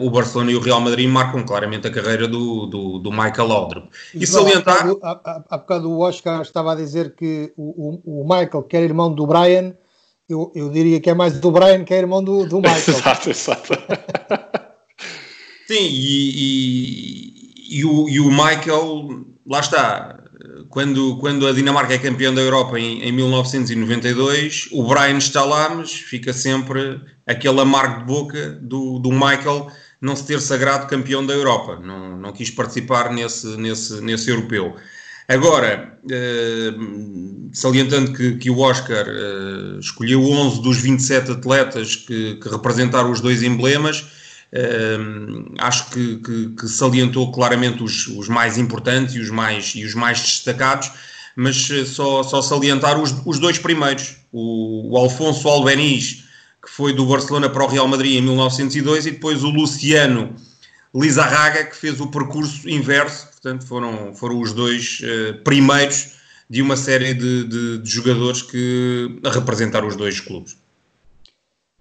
[0.00, 3.88] o Barcelona e o Real Madrid marcam claramente a carreira do, do, do Michael Laudrup.
[4.14, 4.86] E salientar...
[5.02, 8.84] Há, há, bocado o Oscar estava a dizer que o, o, o Michael, que era
[8.84, 9.74] irmão do Brian,
[10.28, 12.98] eu, eu diria que é mais do Brian que é irmão do, do Michael.
[12.98, 13.72] exato, exato.
[15.66, 20.24] Sim, e, e, e, o, e o Michael lá está,
[20.68, 25.74] quando, quando a Dinamarca é campeã da Europa em, em 1992, o Brian está lá,
[25.74, 29.70] mas fica sempre aquele amargo de boca do, do Michael
[30.00, 34.76] não se ter sagrado campeão da Europa, não, não quis participar nesse, nesse, nesse europeu.
[35.28, 36.72] Agora, eh,
[37.52, 43.20] salientando que, que o Oscar eh, escolheu 11 dos 27 atletas que, que representaram os
[43.20, 44.06] dois emblemas,
[45.58, 49.94] acho que, que, que, salientou claramente os, os, mais importantes e os mais, e os
[49.94, 50.90] mais destacados,
[51.34, 54.16] mas eh, só, só salientar os, os dois primeiros.
[54.32, 56.24] O, o Alfonso Albeniz,
[56.62, 60.34] que foi do Barcelona para o Real Madrid em 1902, e depois o Luciano
[60.94, 63.28] Lizarraga, que fez o percurso inverso.
[63.32, 66.16] Portanto, foram, foram os dois uh, primeiros
[66.48, 70.56] de uma série de, de, de jogadores que representaram os dois clubes.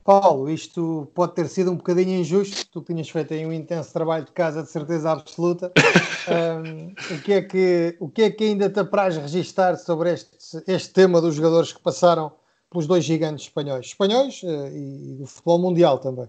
[0.05, 4.23] Paulo, isto pode ter sido um bocadinho injusto, tu tinhas feito aí um intenso trabalho
[4.23, 5.71] de casa de certeza absoluta.
[6.29, 10.63] um, o, que é que, o que é que ainda te apraz registar sobre este,
[10.67, 12.31] este tema dos jogadores que passaram
[12.69, 13.87] pelos dois gigantes espanhóis?
[13.87, 16.27] Espanhóis uh, e do futebol mundial também.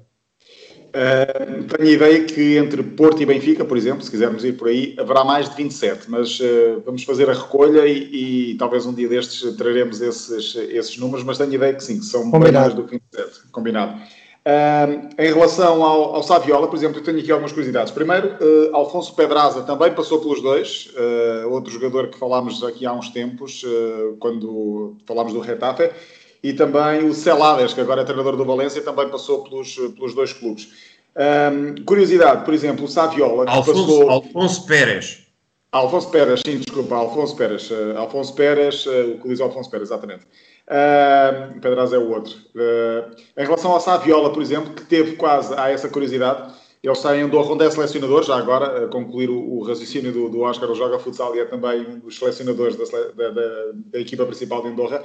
[0.97, 4.69] Uh, tenho a ideia que entre Porto e Benfica, por exemplo, se quisermos ir por
[4.69, 8.95] aí, haverá mais de 27, mas uh, vamos fazer a recolha e, e, talvez um
[8.95, 12.73] dia destes traremos esses, esses números, mas tenho a ideia que sim, que são mais
[12.73, 13.93] do que 27, combinado.
[14.47, 17.93] Uh, em relação ao, ao Saviola, por exemplo, eu tenho aqui algumas curiosidades.
[17.93, 18.31] Primeiro,
[18.73, 20.89] Alfonso Pedraza também passou pelos dois,
[21.51, 23.63] outro jogador que falámos aqui há uns tempos,
[24.19, 25.91] quando falámos do Retafe,
[26.49, 30.33] e também o Celades, que agora é treinador do Valência, também passou pelos, pelos dois
[30.33, 30.69] clubes.
[31.17, 34.11] Um, curiosidade, por exemplo, o Saviola, que Alfonso, passou...
[34.11, 35.27] Alfonso Pérez.
[35.73, 37.69] Alfonso Pérez, sim, desculpa, Alfonso Pérez.
[37.71, 40.25] Uh, Alfonso Pérez, uh, o que diz Alfonso Pérez, exatamente.
[40.69, 42.37] Uh, Pedraz é o outro.
[42.55, 46.53] Uh, em relação ao Saviola, por exemplo, que teve quase, há essa curiosidade,
[46.87, 50.29] Ele está em Andorra, onde é selecionador, já agora, a concluir o, o raciocínio do,
[50.29, 53.43] do Oscar, ele joga futsal e é também um dos selecionadores da, da, da,
[53.75, 55.03] da equipa principal de Andorra.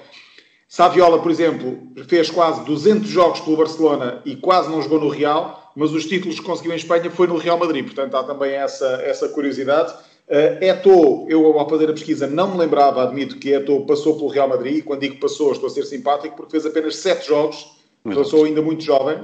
[0.71, 5.69] Saviola, por exemplo, fez quase 200 jogos pelo Barcelona e quase não jogou no Real,
[5.75, 8.88] mas os títulos que conseguiu em Espanha foi no Real Madrid, portanto há também essa,
[9.03, 9.93] essa curiosidade.
[10.29, 14.47] Uh, eu ao fazer a pesquisa não me lembrava, admito que Eto'o passou pelo Real
[14.47, 17.67] Madrid, e quando digo passou estou a ser simpático, porque fez apenas 7 jogos,
[18.05, 19.19] passou ainda muito jovem,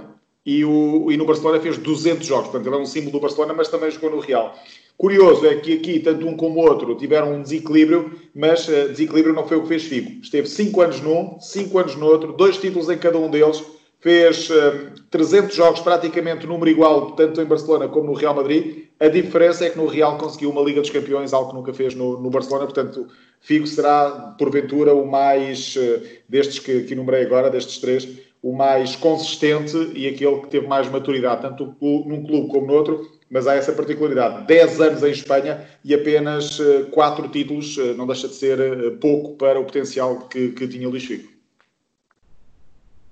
[0.46, 3.54] e, o, e no Barcelona fez 200 jogos, portanto ele é um símbolo do Barcelona,
[3.54, 4.54] mas também jogou no Real.
[4.98, 9.36] Curioso é que aqui, tanto um como o outro, tiveram um desequilíbrio, mas uh, desequilíbrio
[9.36, 10.22] não foi o que fez Figo.
[10.24, 13.64] Esteve 5 anos num, 5 anos no outro, dois títulos em cada um deles,
[14.00, 18.86] fez uh, eh, 300 jogos praticamente número igual, tanto em Barcelona como no Real Madrid.
[19.00, 21.94] A diferença é que no Real conseguiu uma Liga dos Campeões, algo que nunca fez
[21.94, 23.08] no, no Barcelona, portanto,
[23.40, 28.08] Figo será, porventura, o mais, uh, destes que, que enumerei agora, destes três,
[28.42, 33.17] o mais consistente e aquele que teve mais maturidade, tanto num clube como no outro,
[33.30, 34.46] mas há essa particularidade.
[34.48, 36.60] 10 anos em Espanha e apenas
[36.92, 40.68] 4 eh, títulos, eh, não deixa de ser eh, pouco para o potencial que, que
[40.68, 41.30] tinha o Luís Figo.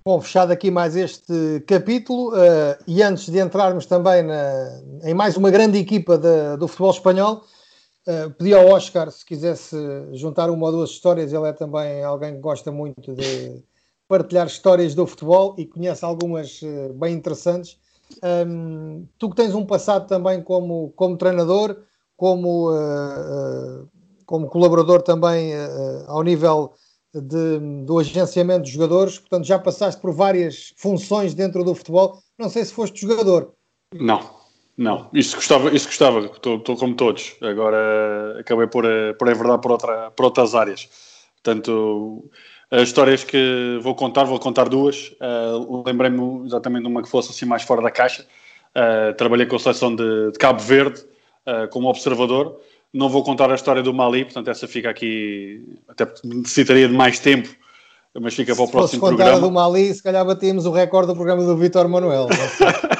[0.08, 5.36] Bom, fechado aqui mais este capítulo, uh, e antes de entrarmos também na, em mais
[5.36, 7.42] uma grande equipa de, do futebol espanhol,
[8.08, 9.76] uh, pedi ao Oscar se quisesse
[10.14, 11.34] juntar uma ou duas histórias.
[11.34, 13.64] Ele é também alguém que gosta muito de
[14.08, 17.80] partilhar histórias do futebol e conhece algumas uh, bem interessantes.
[18.24, 21.78] Um, tu que tens um passado também como, como treinador,
[22.16, 23.90] como, uh, uh,
[24.26, 25.52] como colaborador também
[26.08, 26.74] ao nível
[27.14, 32.20] de, do agenciamento de jogadores, portanto já passaste por várias funções dentro do futebol.
[32.38, 33.54] Não sei se foste jogador.
[33.94, 34.20] Não,
[34.78, 35.10] não.
[35.14, 37.36] Isso gostava, isso gostava, estou, como todos.
[37.42, 38.86] Agora acabei por,
[39.18, 40.90] por verdade por, outra, por outras áreas.
[41.42, 42.30] Portanto,
[42.76, 45.14] as histórias que vou contar, vou contar duas.
[45.22, 48.26] Uh, Lembrei-me exatamente de uma que fosse assim mais fora da caixa.
[48.76, 51.02] Uh, trabalhei com a seleção de, de Cabo Verde
[51.48, 52.60] uh, como observador.
[52.94, 55.64] Não vou contar a história do Mali, portanto, essa fica aqui.
[55.88, 57.50] Até necessitaria de mais tempo,
[58.14, 59.24] mas fica para o próximo programa.
[59.24, 61.88] Se fosse contar a do Mali, se calhar batíamos o recorde do programa do Vitor
[61.88, 62.28] Manuel.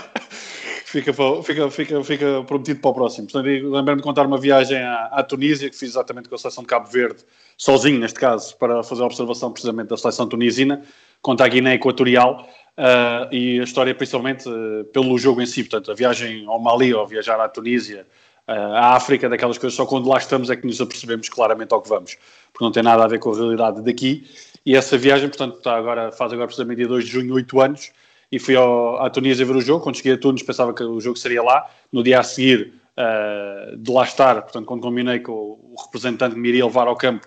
[1.02, 3.28] fica, fica, fica, fica prometido para o próximo.
[3.34, 6.68] Lembrei-me de contar uma viagem à, à, Tunísia, que fiz exatamente com a seleção de
[6.68, 7.24] Cabo Verde,
[7.58, 10.82] sozinho neste caso, para fazer a observação precisamente da seleção tunisina,
[11.22, 15.92] contra a Guiné Equatorial, uh, e a história principalmente uh, pelo jogo em si, portanto,
[15.92, 18.06] a viagem ao Mali ou viajar à Tunísia,
[18.48, 21.82] uh, à África, daquelas coisas, só quando lá estamos é que nos apercebemos claramente ao
[21.82, 22.18] que vamos,
[22.54, 24.26] porque não tem nada a ver com a realidade daqui,
[24.66, 27.92] e essa viagem, portanto, está agora, faz agora precisamente dia 2 de junho, 8 anos,
[28.36, 29.82] e fui ao, à Tunísia ver o jogo.
[29.82, 31.72] Quando cheguei a Tunis pensava que o jogo seria lá.
[31.90, 36.42] No dia a seguir, uh, de lá estar, portanto, quando combinei com o representante que
[36.42, 37.26] me iria levar ao campo,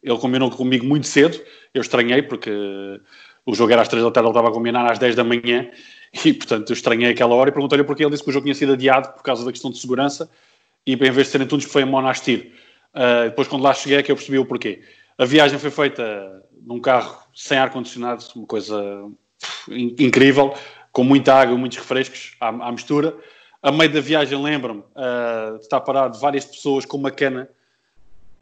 [0.00, 1.40] ele combinou comigo muito cedo.
[1.74, 2.52] Eu estranhei porque
[3.44, 5.68] o jogo era às 3 da tarde, ele estava a combinar às 10 da manhã
[6.24, 8.54] e, portanto, eu estranhei aquela hora e perguntei-lhe porque ele disse que o jogo tinha
[8.54, 10.30] sido adiado por causa da questão de segurança
[10.86, 12.52] e, em vez de ser em Tunis, foi em Monastir.
[12.94, 14.82] Uh, depois, quando lá cheguei, é que eu percebi o porquê.
[15.18, 19.10] A viagem foi feita num carro sem ar-condicionado, uma coisa
[19.68, 20.54] incrível,
[20.92, 23.16] com muita água, muitos refrescos à, à mistura.
[23.62, 27.48] A meio da viagem, lembro-me uh, de estar parado várias pessoas com uma cana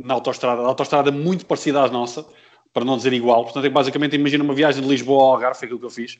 [0.02, 2.26] na autostrada, a autostrada muito parecida à nossa,
[2.72, 3.44] para não dizer igual.
[3.44, 6.14] Portanto, é basicamente imagina uma viagem de Lisboa ao Algarve, foi aquilo que eu fiz.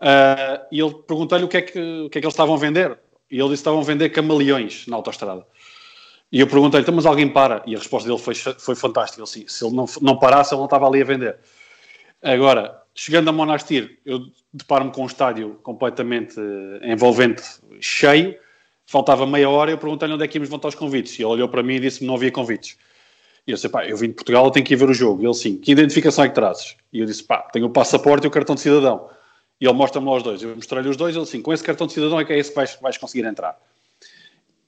[0.00, 2.58] Uh, e ele perguntei-lhe o, que é que, o que é que eles estavam a
[2.58, 2.98] vender.
[3.30, 5.46] E ele disse que estavam a vender camaleões na autostrada.
[6.30, 7.62] E eu perguntei-lhe, então, mas alguém para?
[7.66, 9.22] E a resposta dele foi, foi fantástica.
[9.22, 11.38] Ele disse, se ele não, não parasse, ele não estava ali a vender.
[12.24, 17.42] Agora, chegando a Monastir, eu deparo-me com um estádio completamente eh, envolvente,
[17.80, 18.34] cheio.
[18.86, 21.18] Faltava meia hora e eu perguntei-lhe onde é que íamos montar os convites.
[21.18, 22.78] E ele olhou para mim e disse-me não havia convites.
[23.46, 25.22] E eu disse, pá, eu vim de Portugal, tenho que ir ver o jogo.
[25.22, 26.76] E ele, sim, que identificação é que trazes?
[26.90, 29.10] E eu disse, pá, tenho o passaporte e o cartão de cidadão.
[29.60, 30.42] E ele mostra-me lá os dois.
[30.42, 32.48] Eu mostrei-lhe os dois ele, sim, com esse cartão de cidadão é que é esse
[32.48, 33.58] que vais, vais conseguir entrar.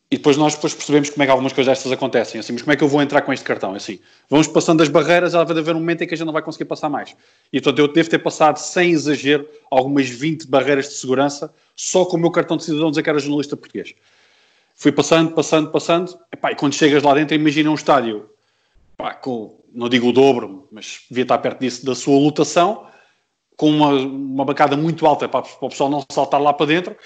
[0.09, 2.38] E depois nós depois percebemos como é que algumas coisas destas acontecem.
[2.38, 3.75] Assim, mas como é que eu vou entrar com este cartão?
[3.75, 3.99] Assim,
[4.31, 6.42] vamos passando as barreiras, ela vai haver um momento em que a gente não vai
[6.42, 7.16] conseguir passar mais.
[7.53, 12.16] E portanto eu devo ter passado, sem exagero, algumas 20 barreiras de segurança só com
[12.16, 13.95] o meu cartão de cidadão dizer que era jornalista português.
[14.77, 16.16] Fui passando, passando, passando.
[16.33, 18.31] Epá, e quando chegas lá dentro, imagina um estádio
[18.95, 22.87] epá, com, não digo o dobro, mas devia estar perto disso, da sua lotação,
[23.57, 26.97] com uma, uma bancada muito alta para, para o pessoal não saltar lá para dentro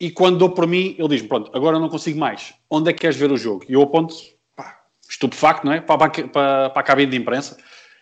[0.00, 2.54] e quando dou por mim, ele diz-me: Pronto, agora não consigo mais.
[2.70, 3.64] Onde é que queres ver o jogo?
[3.68, 4.14] E eu aponto,
[4.56, 5.80] pá, estupefacto, não é?
[5.82, 7.58] Para, para, para, a cabine de imprensa.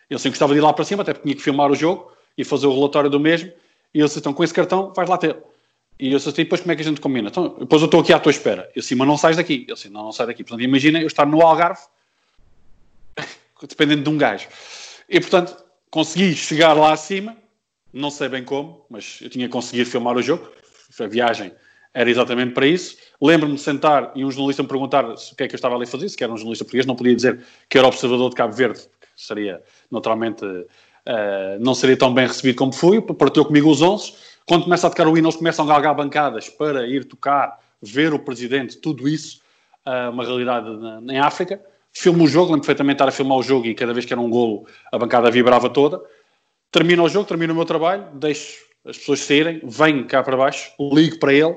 [0.09, 2.13] Eu sempre gostava de ir lá para cima, até porque tinha que filmar o jogo
[2.37, 3.51] e fazer o relatório do mesmo.
[3.93, 5.37] E ele disse: Então, com esse cartão, vais lá ter.
[5.99, 7.31] E eu disse: Depois, como é que a gente combina?
[7.31, 8.71] Então, depois eu estou aqui à tua espera.
[8.77, 9.65] Eu disse: Mas não sais daqui.
[9.67, 10.45] Ele disse: Não, não sai daqui.
[10.45, 11.83] Portanto, imagina eu estar no Algarve,
[13.69, 14.47] dependendo de um gajo.
[15.09, 15.57] E, portanto,
[15.91, 17.37] consegui chegar lá acima,
[17.93, 20.49] não sei bem como, mas eu tinha conseguido filmar o jogo.
[21.01, 21.53] A viagem
[21.99, 22.97] era exatamente para isso.
[23.21, 25.83] Lembro-me de sentar e um jornalista me perguntar o que é que eu estava ali
[25.83, 28.55] a fazer, se era um jornalista português, não podia dizer que era observador de Cabo
[28.55, 33.83] Verde, que seria naturalmente uh, não seria tão bem recebido como fui, partiu comigo os
[33.83, 34.15] 11.
[34.47, 38.15] Quando começa a tocar o hino, eles começam a galgar bancadas para ir tocar, ver
[38.15, 39.41] o presidente, tudo isso,
[39.85, 41.61] uh, uma realidade na, em África.
[41.93, 44.23] Filmo o jogo, lembro perfeitamente estar a filmar o jogo e cada vez que era
[44.23, 46.01] um golo a bancada vibrava toda.
[46.71, 50.71] Termina o jogo, termino o meu trabalho, deixo as pessoas saírem, venho cá para baixo,
[50.79, 51.57] ligo para ele,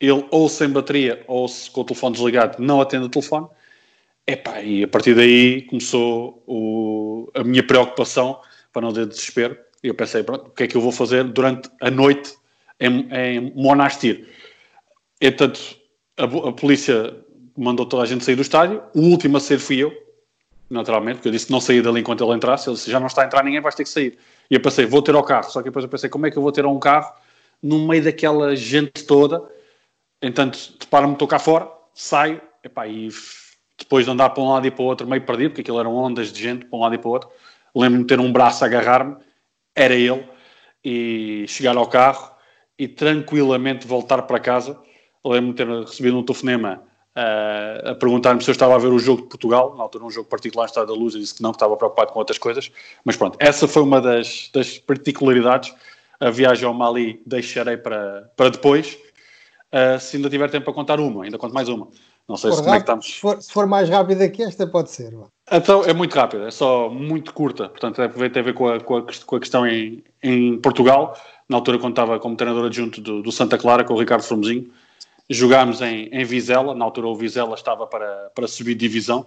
[0.00, 3.46] ele ou sem bateria ou se com o telefone desligado não atende o telefone.
[4.26, 8.40] Epá, e a partir daí começou o, a minha preocupação
[8.72, 9.56] para não ter desespero.
[9.82, 12.34] E eu pensei, pronto, o que é que eu vou fazer durante a noite
[12.78, 14.28] em, em Monastir?
[15.20, 15.60] Entretanto,
[16.16, 17.14] a, a polícia
[17.56, 18.82] mandou toda a gente sair do estádio.
[18.94, 19.92] O último a sair fui eu,
[20.68, 22.68] naturalmente, porque eu disse não saía dali enquanto ele entrasse.
[22.68, 24.16] Ele disse, já não está a entrar ninguém, vais ter que sair.
[24.50, 25.50] E eu pensei, vou ter ao carro.
[25.50, 27.12] Só que depois eu pensei, como é que eu vou ter um carro
[27.62, 29.42] no meio daquela gente toda?
[30.22, 33.08] Entanto, deparo-me, estou cá fora, saio, epá, e
[33.78, 35.94] depois de andar para um lado e para o outro, meio perdido, porque aquilo eram
[35.94, 37.30] ondas de gente para um lado e para o outro,
[37.74, 39.16] lembro-me de ter um braço a agarrar-me,
[39.74, 40.28] era ele,
[40.84, 42.30] e chegar ao carro
[42.78, 44.78] e tranquilamente voltar para casa.
[45.24, 46.82] Lembro-me de ter recebido um telefonema
[47.16, 50.10] uh, a perguntar-me se eu estava a ver o jogo de Portugal, na altura um
[50.10, 52.38] jogo particular no Estado da Luz, eu disse que não, que estava preocupado com outras
[52.38, 52.70] coisas,
[53.04, 55.74] mas pronto, essa foi uma das, das particularidades.
[56.18, 58.98] A viagem ao Mali deixarei para, para depois,
[59.72, 61.88] uh, se ainda tiver tempo para contar uma, ainda conto mais uma.
[62.28, 63.06] Não sei se, como é que estamos.
[63.06, 65.12] Se for, se for, mais rápida que esta, pode ser.
[65.50, 67.68] Então, é muito rápida, é só muito curta.
[67.68, 71.16] Portanto, é, tem a ver com a, com a, com a questão em, em, Portugal.
[71.48, 74.70] Na altura, quando estava como treinador adjunto do, do Santa Clara, com o Ricardo Formosinho,
[75.28, 76.72] jogámos em, em Vizela.
[76.72, 79.26] Na altura, o Vizela estava para, para subir divisão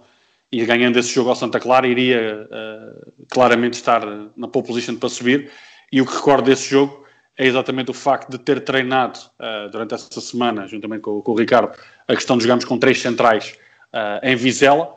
[0.50, 5.08] e ganhando esse jogo ao Santa Clara, iria uh, claramente estar na pole position para
[5.08, 5.50] subir.
[5.92, 7.03] E o que recordo desse jogo
[7.36, 11.34] é exatamente o facto de ter treinado uh, durante essa semana, juntamente com, com, o
[11.34, 11.76] Ricardo,
[12.06, 13.56] a questão de jogarmos com três centrais
[13.92, 14.94] uh, em Vizela.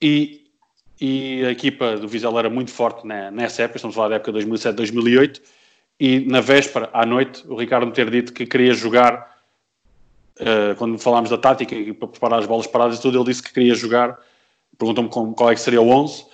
[0.00, 0.46] E,
[1.00, 4.16] e, a equipa do Vizela era muito forte na, nessa época, estamos a falar da
[4.16, 5.40] época 2007-2008
[6.00, 9.36] e na véspera, à noite, o Ricardo me ter dito que queria jogar,
[10.40, 13.42] uh, quando falámos da tática e para preparar as bolas paradas e tudo, ele disse
[13.42, 14.16] que queria jogar,
[14.78, 16.24] perguntou-me qual é que seria o 11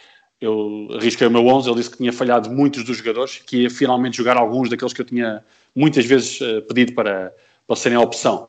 [0.40, 3.70] eu arrisquei o meu 11, ele disse que tinha falhado muitos dos jogadores, que ia
[3.70, 7.34] finalmente jogar alguns daqueles que eu tinha muitas vezes uh, pedido para,
[7.66, 8.48] para serem a opção.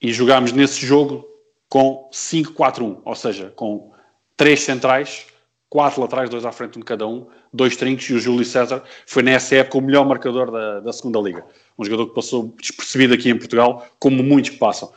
[0.00, 1.26] E jogámos nesse jogo
[1.68, 3.92] com 5-4-1, ou seja, com
[4.36, 5.26] três centrais,
[5.68, 9.22] quatro laterais, dois à frente de cada um, dois trincos e o Júlio César foi
[9.22, 11.44] nessa época o melhor marcador da, da segunda liga.
[11.76, 14.92] Um jogador que passou despercebido aqui em Portugal, como muitos que passam.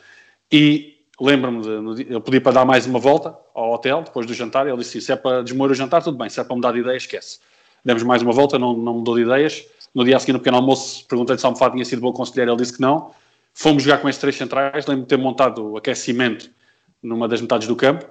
[0.52, 4.76] E lembro-me, eu pedi para dar mais uma volta ao hotel, depois do jantar, ele
[4.76, 6.96] disse, se é para desmoer o jantar, tudo bem, se é para mudar de ideia,
[6.96, 7.40] esquece.
[7.84, 9.64] Demos mais uma volta, não, não mudou de ideias.
[9.94, 12.58] No dia seguinte, no pequeno almoço, perguntei-lhe se a almofada tinha sido bom conselheiro, ele
[12.58, 13.12] disse que não.
[13.54, 16.50] Fomos jogar com esses três centrais, lembro-me de ter montado o aquecimento
[17.02, 18.06] numa das metades do campo.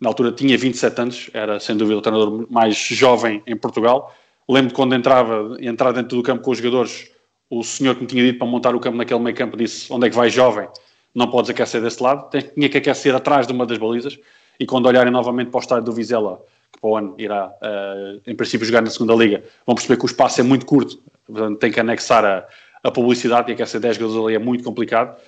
[0.00, 4.12] Na altura tinha 27 anos, era sem dúvida o treinador mais jovem em Portugal.
[4.48, 7.10] Lembro de quando entrava, entrar dentro do campo com os jogadores,
[7.48, 10.08] o senhor que me tinha dito para montar o campo naquele meio campo disse: Onde
[10.08, 10.68] é que vai, jovem?
[11.14, 14.18] Não podes aquecer desse lado, tinha que aquecer atrás de uma das balizas
[14.58, 16.40] e quando olharem novamente para o estádio do Vizela,
[16.72, 20.04] que para o ano irá, uh, em princípio, jogar na segunda liga, vão perceber que
[20.04, 22.46] o espaço é muito curto, portanto tem que anexar a,
[22.82, 25.18] a publicidade e aquecer 10 jogadores ali é muito complicado.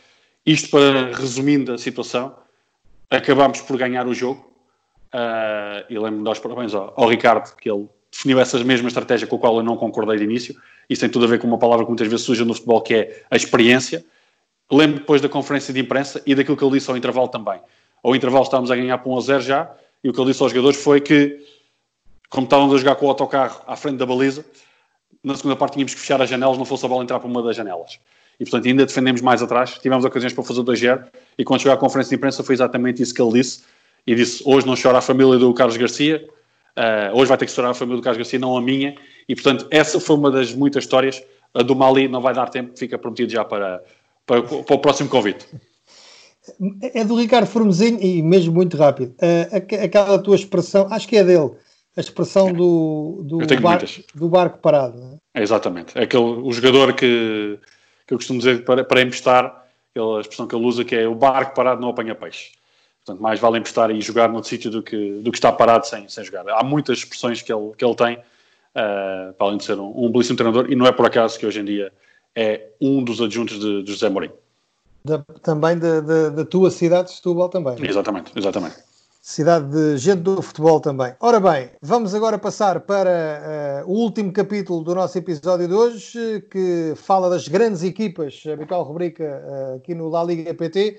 [0.46, 2.34] Isto para, resumindo a situação,
[3.10, 4.54] acabámos por ganhar o jogo
[5.14, 8.88] uh, e lembro-me de dar os parabéns ao, ao Ricardo, que ele definiu essa mesma
[8.88, 10.54] estratégia com a qual eu não concordei de início.
[10.88, 12.94] Isso tem tudo a ver com uma palavra que muitas vezes surge no futebol, que
[12.94, 14.04] é a experiência
[14.76, 17.60] lembro depois da conferência de imprensa e daquilo que ele disse ao intervalo também.
[18.02, 19.70] Ao intervalo estávamos a ganhar por 1 a 0 já,
[20.02, 21.38] e o que ele disse aos jogadores foi que,
[22.28, 24.44] como estávamos a jogar com o autocarro à frente da baliza,
[25.22, 27.42] na segunda parte tínhamos que fechar as janelas, não fosse a bola entrar por uma
[27.42, 27.98] das janelas.
[28.38, 31.06] E portanto ainda defendemos mais atrás, tivemos ocasiões para fazer 2-0,
[31.38, 33.62] e quando chegou à conferência de imprensa foi exatamente isso que ele disse,
[34.06, 36.28] e disse, hoje não chora a família do Carlos Garcia,
[36.76, 38.94] uh, hoje vai ter que chorar a família do Carlos Garcia, não a minha,
[39.26, 41.22] e portanto essa foi uma das muitas histórias,
[41.54, 43.82] a do Mali não vai dar tempo, fica prometido já para,
[44.26, 45.46] para, para o próximo convite.
[46.82, 49.14] É do Ricardo Formosinho e mesmo muito rápido.
[49.82, 51.52] aquela tua expressão, acho que é dele,
[51.96, 53.82] a expressão do, do, bar,
[54.14, 55.20] do barco parado.
[55.32, 55.42] É?
[55.42, 55.96] exatamente.
[55.96, 57.58] É aquele, o jogador que,
[58.06, 59.64] que eu costumo dizer para, para emprestar,
[59.96, 62.52] a expressão que ele usa que é o barco parado não apanha peixe.
[63.04, 66.08] Portanto, mais vale emprestar e jogar no sítio do que, do que estar parado sem,
[66.08, 66.48] sem jogar.
[66.48, 70.10] Há muitas expressões que ele, que ele tem, uh, para além de ser um, um
[70.10, 71.92] belíssimo treinador, e não é por acaso que hoje em dia
[72.36, 74.34] é um dos adjuntos de, de José Mourinho.
[75.04, 77.76] Da, também da, da, da, tua cidade de Setúbal também.
[77.86, 78.76] Exatamente, exatamente.
[79.20, 81.14] cidade de gente do futebol também.
[81.20, 86.40] Ora bem, vamos agora passar para uh, o último capítulo do nosso episódio de hoje,
[86.50, 90.98] que fala das grandes equipas, habitual rubrica uh, aqui no La Liga PT.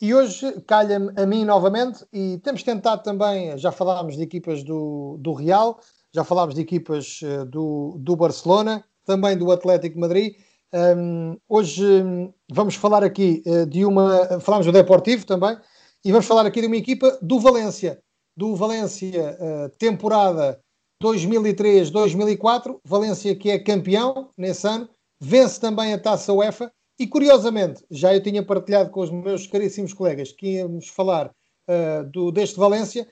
[0.00, 5.18] E hoje calha-me a mim novamente, e temos tentado também, já falámos de equipas do,
[5.18, 5.78] do Real,
[6.14, 10.36] já falámos de equipas uh, do, do Barcelona, também do Atlético Madrid.
[10.72, 14.40] Um, hoje um, vamos falar aqui de uma.
[14.40, 15.58] Falámos do Deportivo também,
[16.04, 18.00] e vamos falar aqui de uma equipa do Valência,
[18.36, 20.60] do Valência, uh, temporada
[21.02, 22.78] 2003-2004.
[22.84, 24.88] Valência que é campeão nesse ano,
[25.20, 26.72] vence também a taça UEFA.
[26.98, 31.30] E curiosamente, já eu tinha partilhado com os meus caríssimos colegas que íamos falar
[31.68, 33.06] uh, do, deste Valência.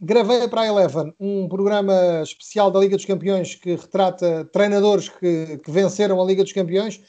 [0.00, 5.58] Gravei para a Eleven um programa especial da Liga dos Campeões que retrata treinadores que,
[5.58, 7.00] que venceram a Liga dos Campeões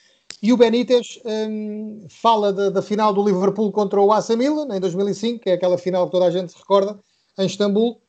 [0.41, 4.80] e o Benítez um, fala da, da, final do Liverpool contra o AC Milan em
[4.80, 7.00] 2005, que é aquela final que toda a gente se recorda,
[7.39, 8.00] em Istambul,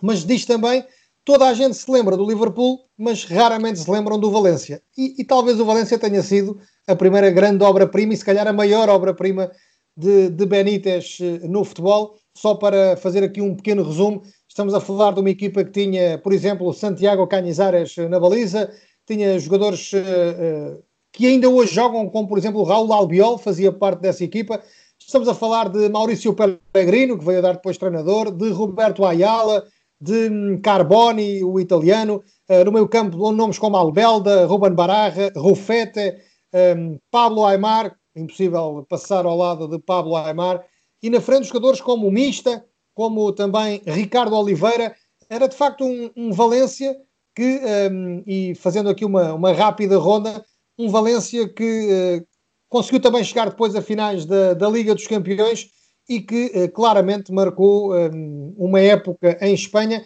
[0.00, 0.84] mas diz também
[1.24, 4.82] toda a gente se lembra do Liverpool, mas raramente se lembram do Valência.
[4.96, 8.52] E, e talvez o Valência tenha sido a primeira grande obra-prima e se calhar a
[8.52, 9.50] maior obra-prima
[9.96, 12.16] de, de Benítez eh, no futebol.
[12.36, 16.18] Só para fazer aqui um pequeno resumo, estamos a falar de uma equipa que tinha,
[16.18, 18.72] por exemplo, Santiago Canizares na baliza,
[19.06, 24.24] tinha jogadores uh, que ainda hoje jogam, como por exemplo Raul Albiol, fazia parte dessa
[24.24, 24.62] equipa.
[24.98, 29.64] Estamos a falar de Maurício Pellegrino, que veio a dar depois treinador, de Roberto Ayala,
[30.00, 36.16] de hum, Carboni, o italiano, uh, no meio campo nomes como Albelda, Ruben Bararra, Rufete,
[36.52, 40.64] um, Pablo Aymar, impossível passar ao lado de Pablo Aymar,
[41.02, 44.94] e na frente jogadores como o Mista, como também Ricardo Oliveira,
[45.28, 46.96] era de facto um, um Valência
[47.34, 50.44] que, um, e fazendo aqui uma, uma rápida ronda,
[50.78, 52.26] um Valência que uh,
[52.68, 55.68] conseguiu também chegar depois a finais da, da Liga dos Campeões
[56.08, 58.10] e que uh, claramente marcou um, eh,
[58.56, 60.04] uma época em Espanha.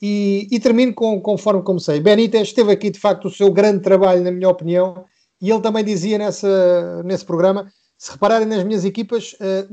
[0.00, 1.98] E, e termino com, conforme comecei.
[1.98, 5.04] Benítez teve aqui de facto o seu grande trabalho, na minha opinião,
[5.42, 7.68] e ele também dizia nessa, nesse programa:
[7.98, 9.68] se repararem nas minhas equipas, uh,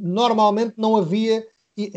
[0.00, 1.44] normalmente não havia,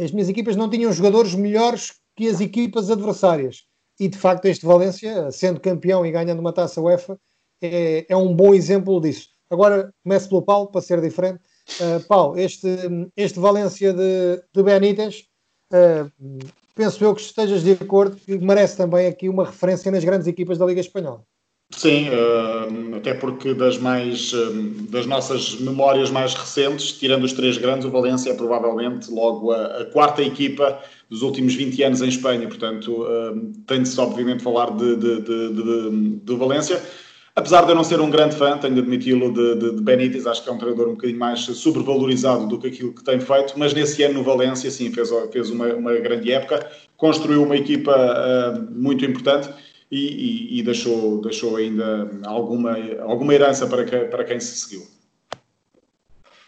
[0.02, 3.64] as minhas equipas não tinham jogadores melhores que as equipas adversárias.
[4.00, 7.20] E de facto, este Valência, sendo campeão e ganhando uma taça UEFA,
[7.62, 9.28] é, é um bom exemplo disso.
[9.50, 11.42] Agora começo pelo Paulo, para ser diferente.
[11.82, 12.68] Uh, Paulo, este,
[13.18, 15.26] este Valência de, de Benítez,
[15.74, 16.10] uh,
[16.74, 20.58] penso eu que estejas de acordo que merece também aqui uma referência nas grandes equipas
[20.58, 21.24] da Liga Espanhola.
[21.72, 24.32] Sim, uh, até porque das mais
[24.90, 29.82] das nossas memórias mais recentes, tirando os três grandes, o Valência é provavelmente logo a,
[29.82, 34.96] a quarta equipa dos últimos 20 anos em Espanha, portanto uh, tem-se obviamente falar de,
[34.96, 36.82] de, de, de, de Valência.
[37.36, 40.26] Apesar de eu não ser um grande fã, tenho de admiti-lo, de, de, de, Benítez,
[40.26, 43.54] acho que é um treinador um bocadinho mais sobrevalorizado do que aquilo que tem feito,
[43.56, 46.68] mas nesse ano no Valência, sim, fez, fez uma, uma grande época,
[46.98, 49.50] construiu uma equipa uh, muito importante
[49.92, 54.86] e, e, e, deixou, deixou ainda alguma, alguma herança para, que, para quem se seguiu.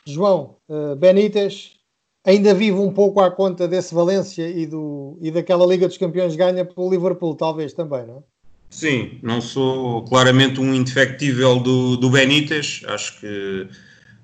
[0.05, 1.81] João, uh, Benítez
[2.23, 6.35] ainda vive um pouco à conta desse Valência e, do, e daquela Liga dos Campeões
[6.35, 8.21] ganha pelo Liverpool, talvez também, não é?
[8.69, 13.67] Sim, não sou claramente um indefectível do, do Benítez, acho que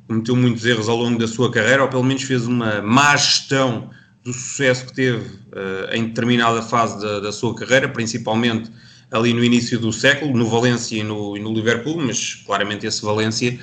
[0.08, 3.90] cometeu muitos erros ao longo da sua carreira, ou pelo menos fez uma má gestão
[4.24, 8.72] do sucesso que teve uh, em determinada fase da, da, sua carreira, principalmente
[9.12, 13.02] ali no início do século, no Valência e no, e no Liverpool, mas claramente esse
[13.04, 13.58] Valência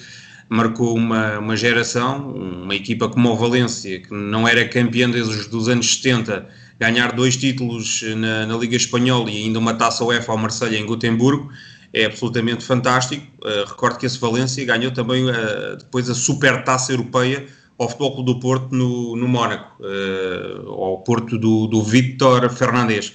[0.49, 5.69] marcou uma, uma geração, uma equipa como o Valência, que não era campeã desde os
[5.69, 6.47] anos 70
[6.79, 10.85] ganhar dois títulos na, na, Liga Espanhola e ainda uma taça UEFA ao Marselha em
[10.85, 11.51] Gotemburgo
[11.93, 13.25] é absolutamente fantástico.
[13.43, 17.47] Uh, recordo que esse Valência ganhou também uh, depois a Super Taça Europeia
[17.79, 23.15] ao Futebol Clube do Porto no, no Mónaco, uh, ao Porto do, do Vítor Fernandes.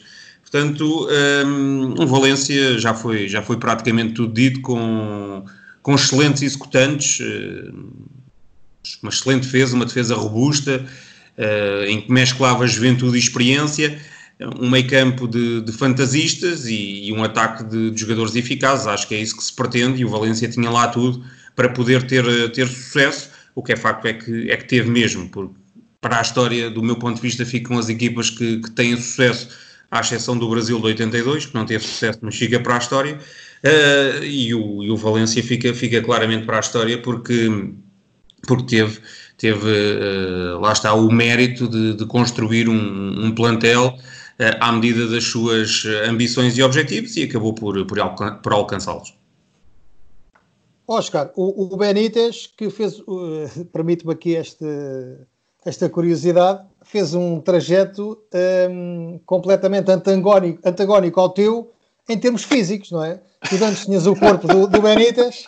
[0.52, 1.08] Portanto,
[1.45, 5.45] um, Valência já foi, já foi praticamente tudo dito com,
[5.84, 7.20] com excelentes executantes,
[9.04, 10.84] uma excelente defesa, uma defesa robusta,
[11.38, 14.00] uh, em que mesclava juventude e experiência,
[14.60, 18.88] um meio campo de, de fantasistas e, e, um ataque de, de, jogadores eficazes.
[18.88, 21.24] Acho que é isso que se pretende e o Valência tinha lá tudo
[21.56, 22.24] para poder ter,
[22.54, 23.30] ter sucesso.
[23.54, 25.54] O que é facto é que, é que teve mesmo, porque
[26.02, 29.50] para a história, do meu ponto de vista, ficam as equipas que, que têm sucesso,
[29.92, 33.20] à exceção do Brasil de 82, que não teve sucesso, mas fica para a história.
[33.64, 37.74] Uh, e, o, e o Valência fica, fica claramente para a história porque,
[38.48, 39.00] porque teve
[39.40, 45.08] teve, uh, lá está, o mérito de, de construir um, um plantel uh, à medida
[45.08, 49.18] das suas ambições e objetivos e acabou por, por, alcan por alcançá-los.
[50.86, 53.02] Oscar, o, o, Benítez que fez,
[53.72, 54.66] permite-me aqui este,
[55.66, 58.18] esta curiosidade, fez um trajeto
[58.70, 61.72] um, completamente antagónico, antagónico ao teu
[62.07, 63.22] em termos físicos, não é?
[63.47, 65.45] Tu antes tinhas o corpo do, do Benítez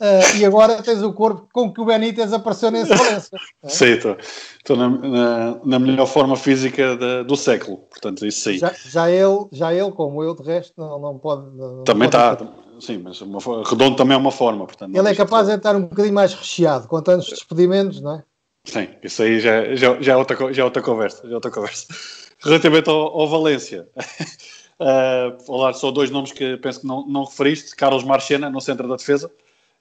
[0.00, 3.36] uh, e agora tens o corpo com que o Benítez apareceu nesse Valência.
[3.62, 3.68] É?
[3.68, 4.16] Sim,
[4.58, 8.58] estou na, na, na, melhor forma física de, do século, portanto, isso sim.
[8.58, 11.54] Já, já, ele, já ele, como eu, de resto, não, não pode.
[11.54, 12.38] Não também está,
[12.80, 14.64] sim, mas uma, redondo também é uma forma.
[14.66, 18.24] Portanto, ele é capaz de estar um bocadinho mais recheado, com tantos despedimentos, não é?
[18.64, 21.22] Sim, isso aí já, já, já, é, outra, já é outra conversa.
[21.24, 21.86] Já é outra conversa.
[22.42, 23.86] Relativamente ao, ao Valência,
[24.80, 28.88] uh, falar só dois nomes que penso que não, não referiste: Carlos Marchena, no centro
[28.88, 29.30] da defesa,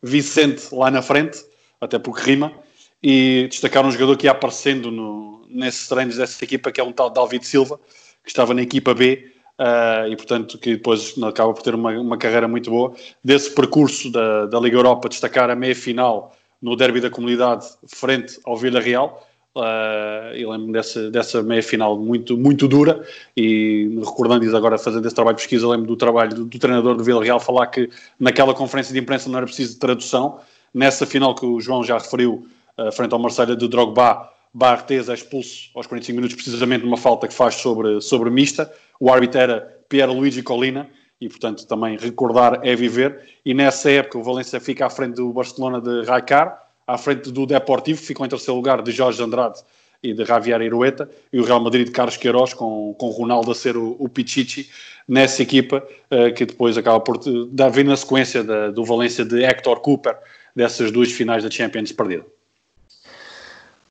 [0.01, 1.43] Vicente lá na frente,
[1.79, 2.53] até porque rima,
[3.01, 6.91] e destacar um jogador que ia aparecendo no, nesses treinos dessa equipa, que é um
[6.91, 7.79] tal David Silva,
[8.23, 9.33] que estava na equipa B.
[9.59, 14.09] Uh, e portanto que depois acaba por ter uma, uma carreira muito boa desse percurso
[14.09, 18.79] da, da Liga Europa destacar a meia final no derby da comunidade frente ao Vila
[18.79, 19.25] Real.
[19.55, 23.03] Uh, e lembro-me dessa, dessa meia final muito, muito dura.
[23.35, 26.95] E recordando isso agora, fazendo esse trabalho de pesquisa, lembro do trabalho do, do treinador
[26.95, 27.89] do Vila Real falar que
[28.19, 30.39] naquela conferência de imprensa não era preciso de tradução.
[30.73, 32.47] Nessa final que o João já referiu,
[32.77, 37.27] uh, frente ao Marselha de Drogba, Barthez é expulso aos 45 minutos, precisamente numa falta
[37.27, 38.71] que faz sobre, sobre Mista.
[38.99, 40.87] O árbitro era Pierre Luigi Colina
[41.19, 43.19] e, portanto, também recordar é viver.
[43.45, 46.57] E nessa época o Valência fica à frente do Barcelona de Raikar,
[46.87, 49.59] à frente do Deportivo, ficou em terceiro lugar de Jorge Andrade
[50.01, 53.55] e de Javier Irueta, e o Real Madrid de Carlos Queiroz, com, com Ronaldo a
[53.55, 54.69] ser o, o Pichichi,
[55.05, 57.19] nessa equipa, uh, que depois acaba por
[57.51, 60.15] dar vir na sequência da, do Valência de Hector Cooper,
[60.55, 62.25] dessas duas finais da Champions perdida.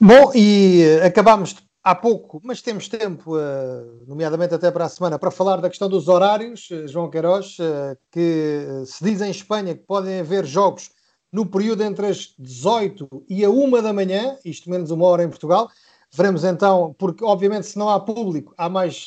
[0.01, 1.55] Bom, e uh, acabamos
[1.89, 5.89] há pouco, mas temos tempo, eh, nomeadamente até para a semana, para falar da questão
[5.89, 10.91] dos horários, eh, João Queiroz, eh, que se diz em Espanha que podem haver jogos
[11.33, 15.31] no período entre as 18 e a 1 da manhã, isto menos uma hora em
[15.31, 15.71] Portugal.
[16.13, 19.07] Veremos então, porque obviamente se não há público, há mais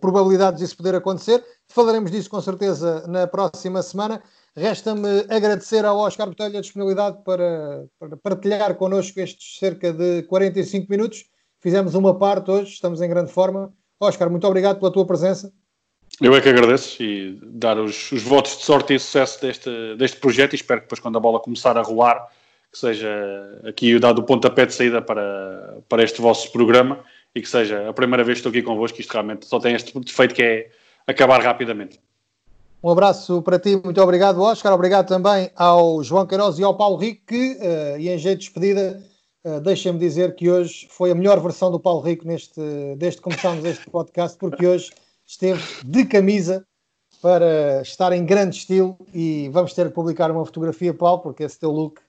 [0.00, 1.44] probabilidades disso poder acontecer.
[1.68, 4.20] Falaremos disso com certeza na próxima semana.
[4.56, 10.90] Resta-me agradecer ao Oscar Botelho a disponibilidade para, para partilhar connosco estes cerca de 45
[10.90, 11.31] minutos
[11.62, 13.72] Fizemos uma parte hoje, estamos em grande forma.
[14.00, 15.52] Oscar, muito obrigado pela tua presença.
[16.20, 20.16] Eu é que agradeço e dar os, os votos de sorte e sucesso deste, deste
[20.16, 22.28] projeto e espero que depois quando a bola começar a rolar,
[22.70, 23.08] que seja
[23.64, 26.98] aqui o dado o pontapé de saída para, para este vosso programa
[27.32, 29.96] e que seja a primeira vez que estou aqui convosco, isto realmente só tem este
[30.00, 30.70] defeito que é
[31.06, 32.00] acabar rapidamente.
[32.82, 34.72] Um abraço para ti, muito obrigado, Oscar.
[34.72, 38.46] Obrigado também ao João Queiroz e ao Paulo Rico, que, uh, e em jeito de
[38.46, 39.00] despedida,
[39.44, 42.60] Uh, Deixem-me dizer que hoje foi a melhor versão do Paulo Rico neste,
[42.96, 44.92] desde que começámos este podcast, porque hoje
[45.26, 46.64] esteve de camisa
[47.20, 51.58] para estar em grande estilo e vamos ter que publicar uma fotografia, Paulo, porque esse
[51.58, 52.00] teu look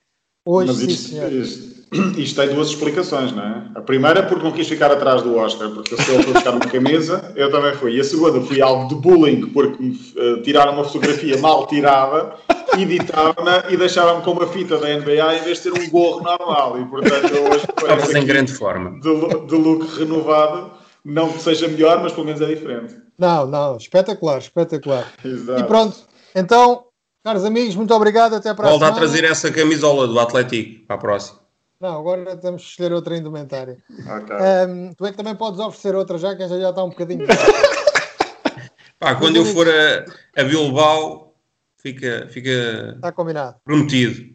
[0.45, 1.82] hoje, Mas sim, isto,
[2.17, 3.63] isto, tem duas explicações, não é?
[3.75, 6.51] A primeira é porque não quis ficar atrás do Oscar, porque se ele foi buscar
[6.51, 7.95] uma camisa, eu também fui.
[7.95, 12.33] E a segunda, fui alvo de bullying, porque me uh, tiraram uma fotografia mal tirada
[12.77, 16.79] editava-na e deixava-me com uma fita da NBA em vez de ter um gorro normal.
[16.79, 18.99] E portanto, eu hoje Estavas em grande forma.
[18.99, 20.71] De, de look renovado.
[21.05, 22.95] Não que seja melhor, mas pelo menos é diferente.
[23.19, 25.05] Não, não, espetacular, espetacular.
[25.23, 25.59] Exato.
[25.59, 25.97] E pronto,
[26.33, 26.85] então,
[27.23, 28.35] caros amigos, muito obrigado.
[28.35, 31.42] Até para Volta a trazer essa camisola do Atlético para a próxima.
[31.83, 33.77] Não, agora temos que escolher outra indumentária.
[33.91, 34.37] Okay.
[34.69, 37.27] Um, tu é que também podes oferecer outra já, que já está um bocadinho.
[38.97, 40.05] Pá, quando eu for a,
[40.41, 41.33] a Bilbao,
[41.75, 43.57] Fica, fica Está combinado.
[43.65, 44.33] prometido.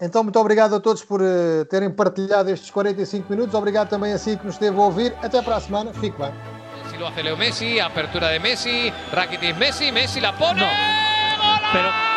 [0.00, 3.52] Então, muito obrigado a todos por uh, terem partilhado estes 45 minutos.
[3.56, 5.12] Obrigado também a si que nos esteve a ouvir.
[5.20, 5.92] Até para a semana.
[5.92, 6.30] Fique bem.
[6.88, 10.60] Si lo hace Leo Messi, apertura de Messi, Rakitic Messi, Messi la pone.
[10.60, 10.68] No.
[11.72, 12.09] Pero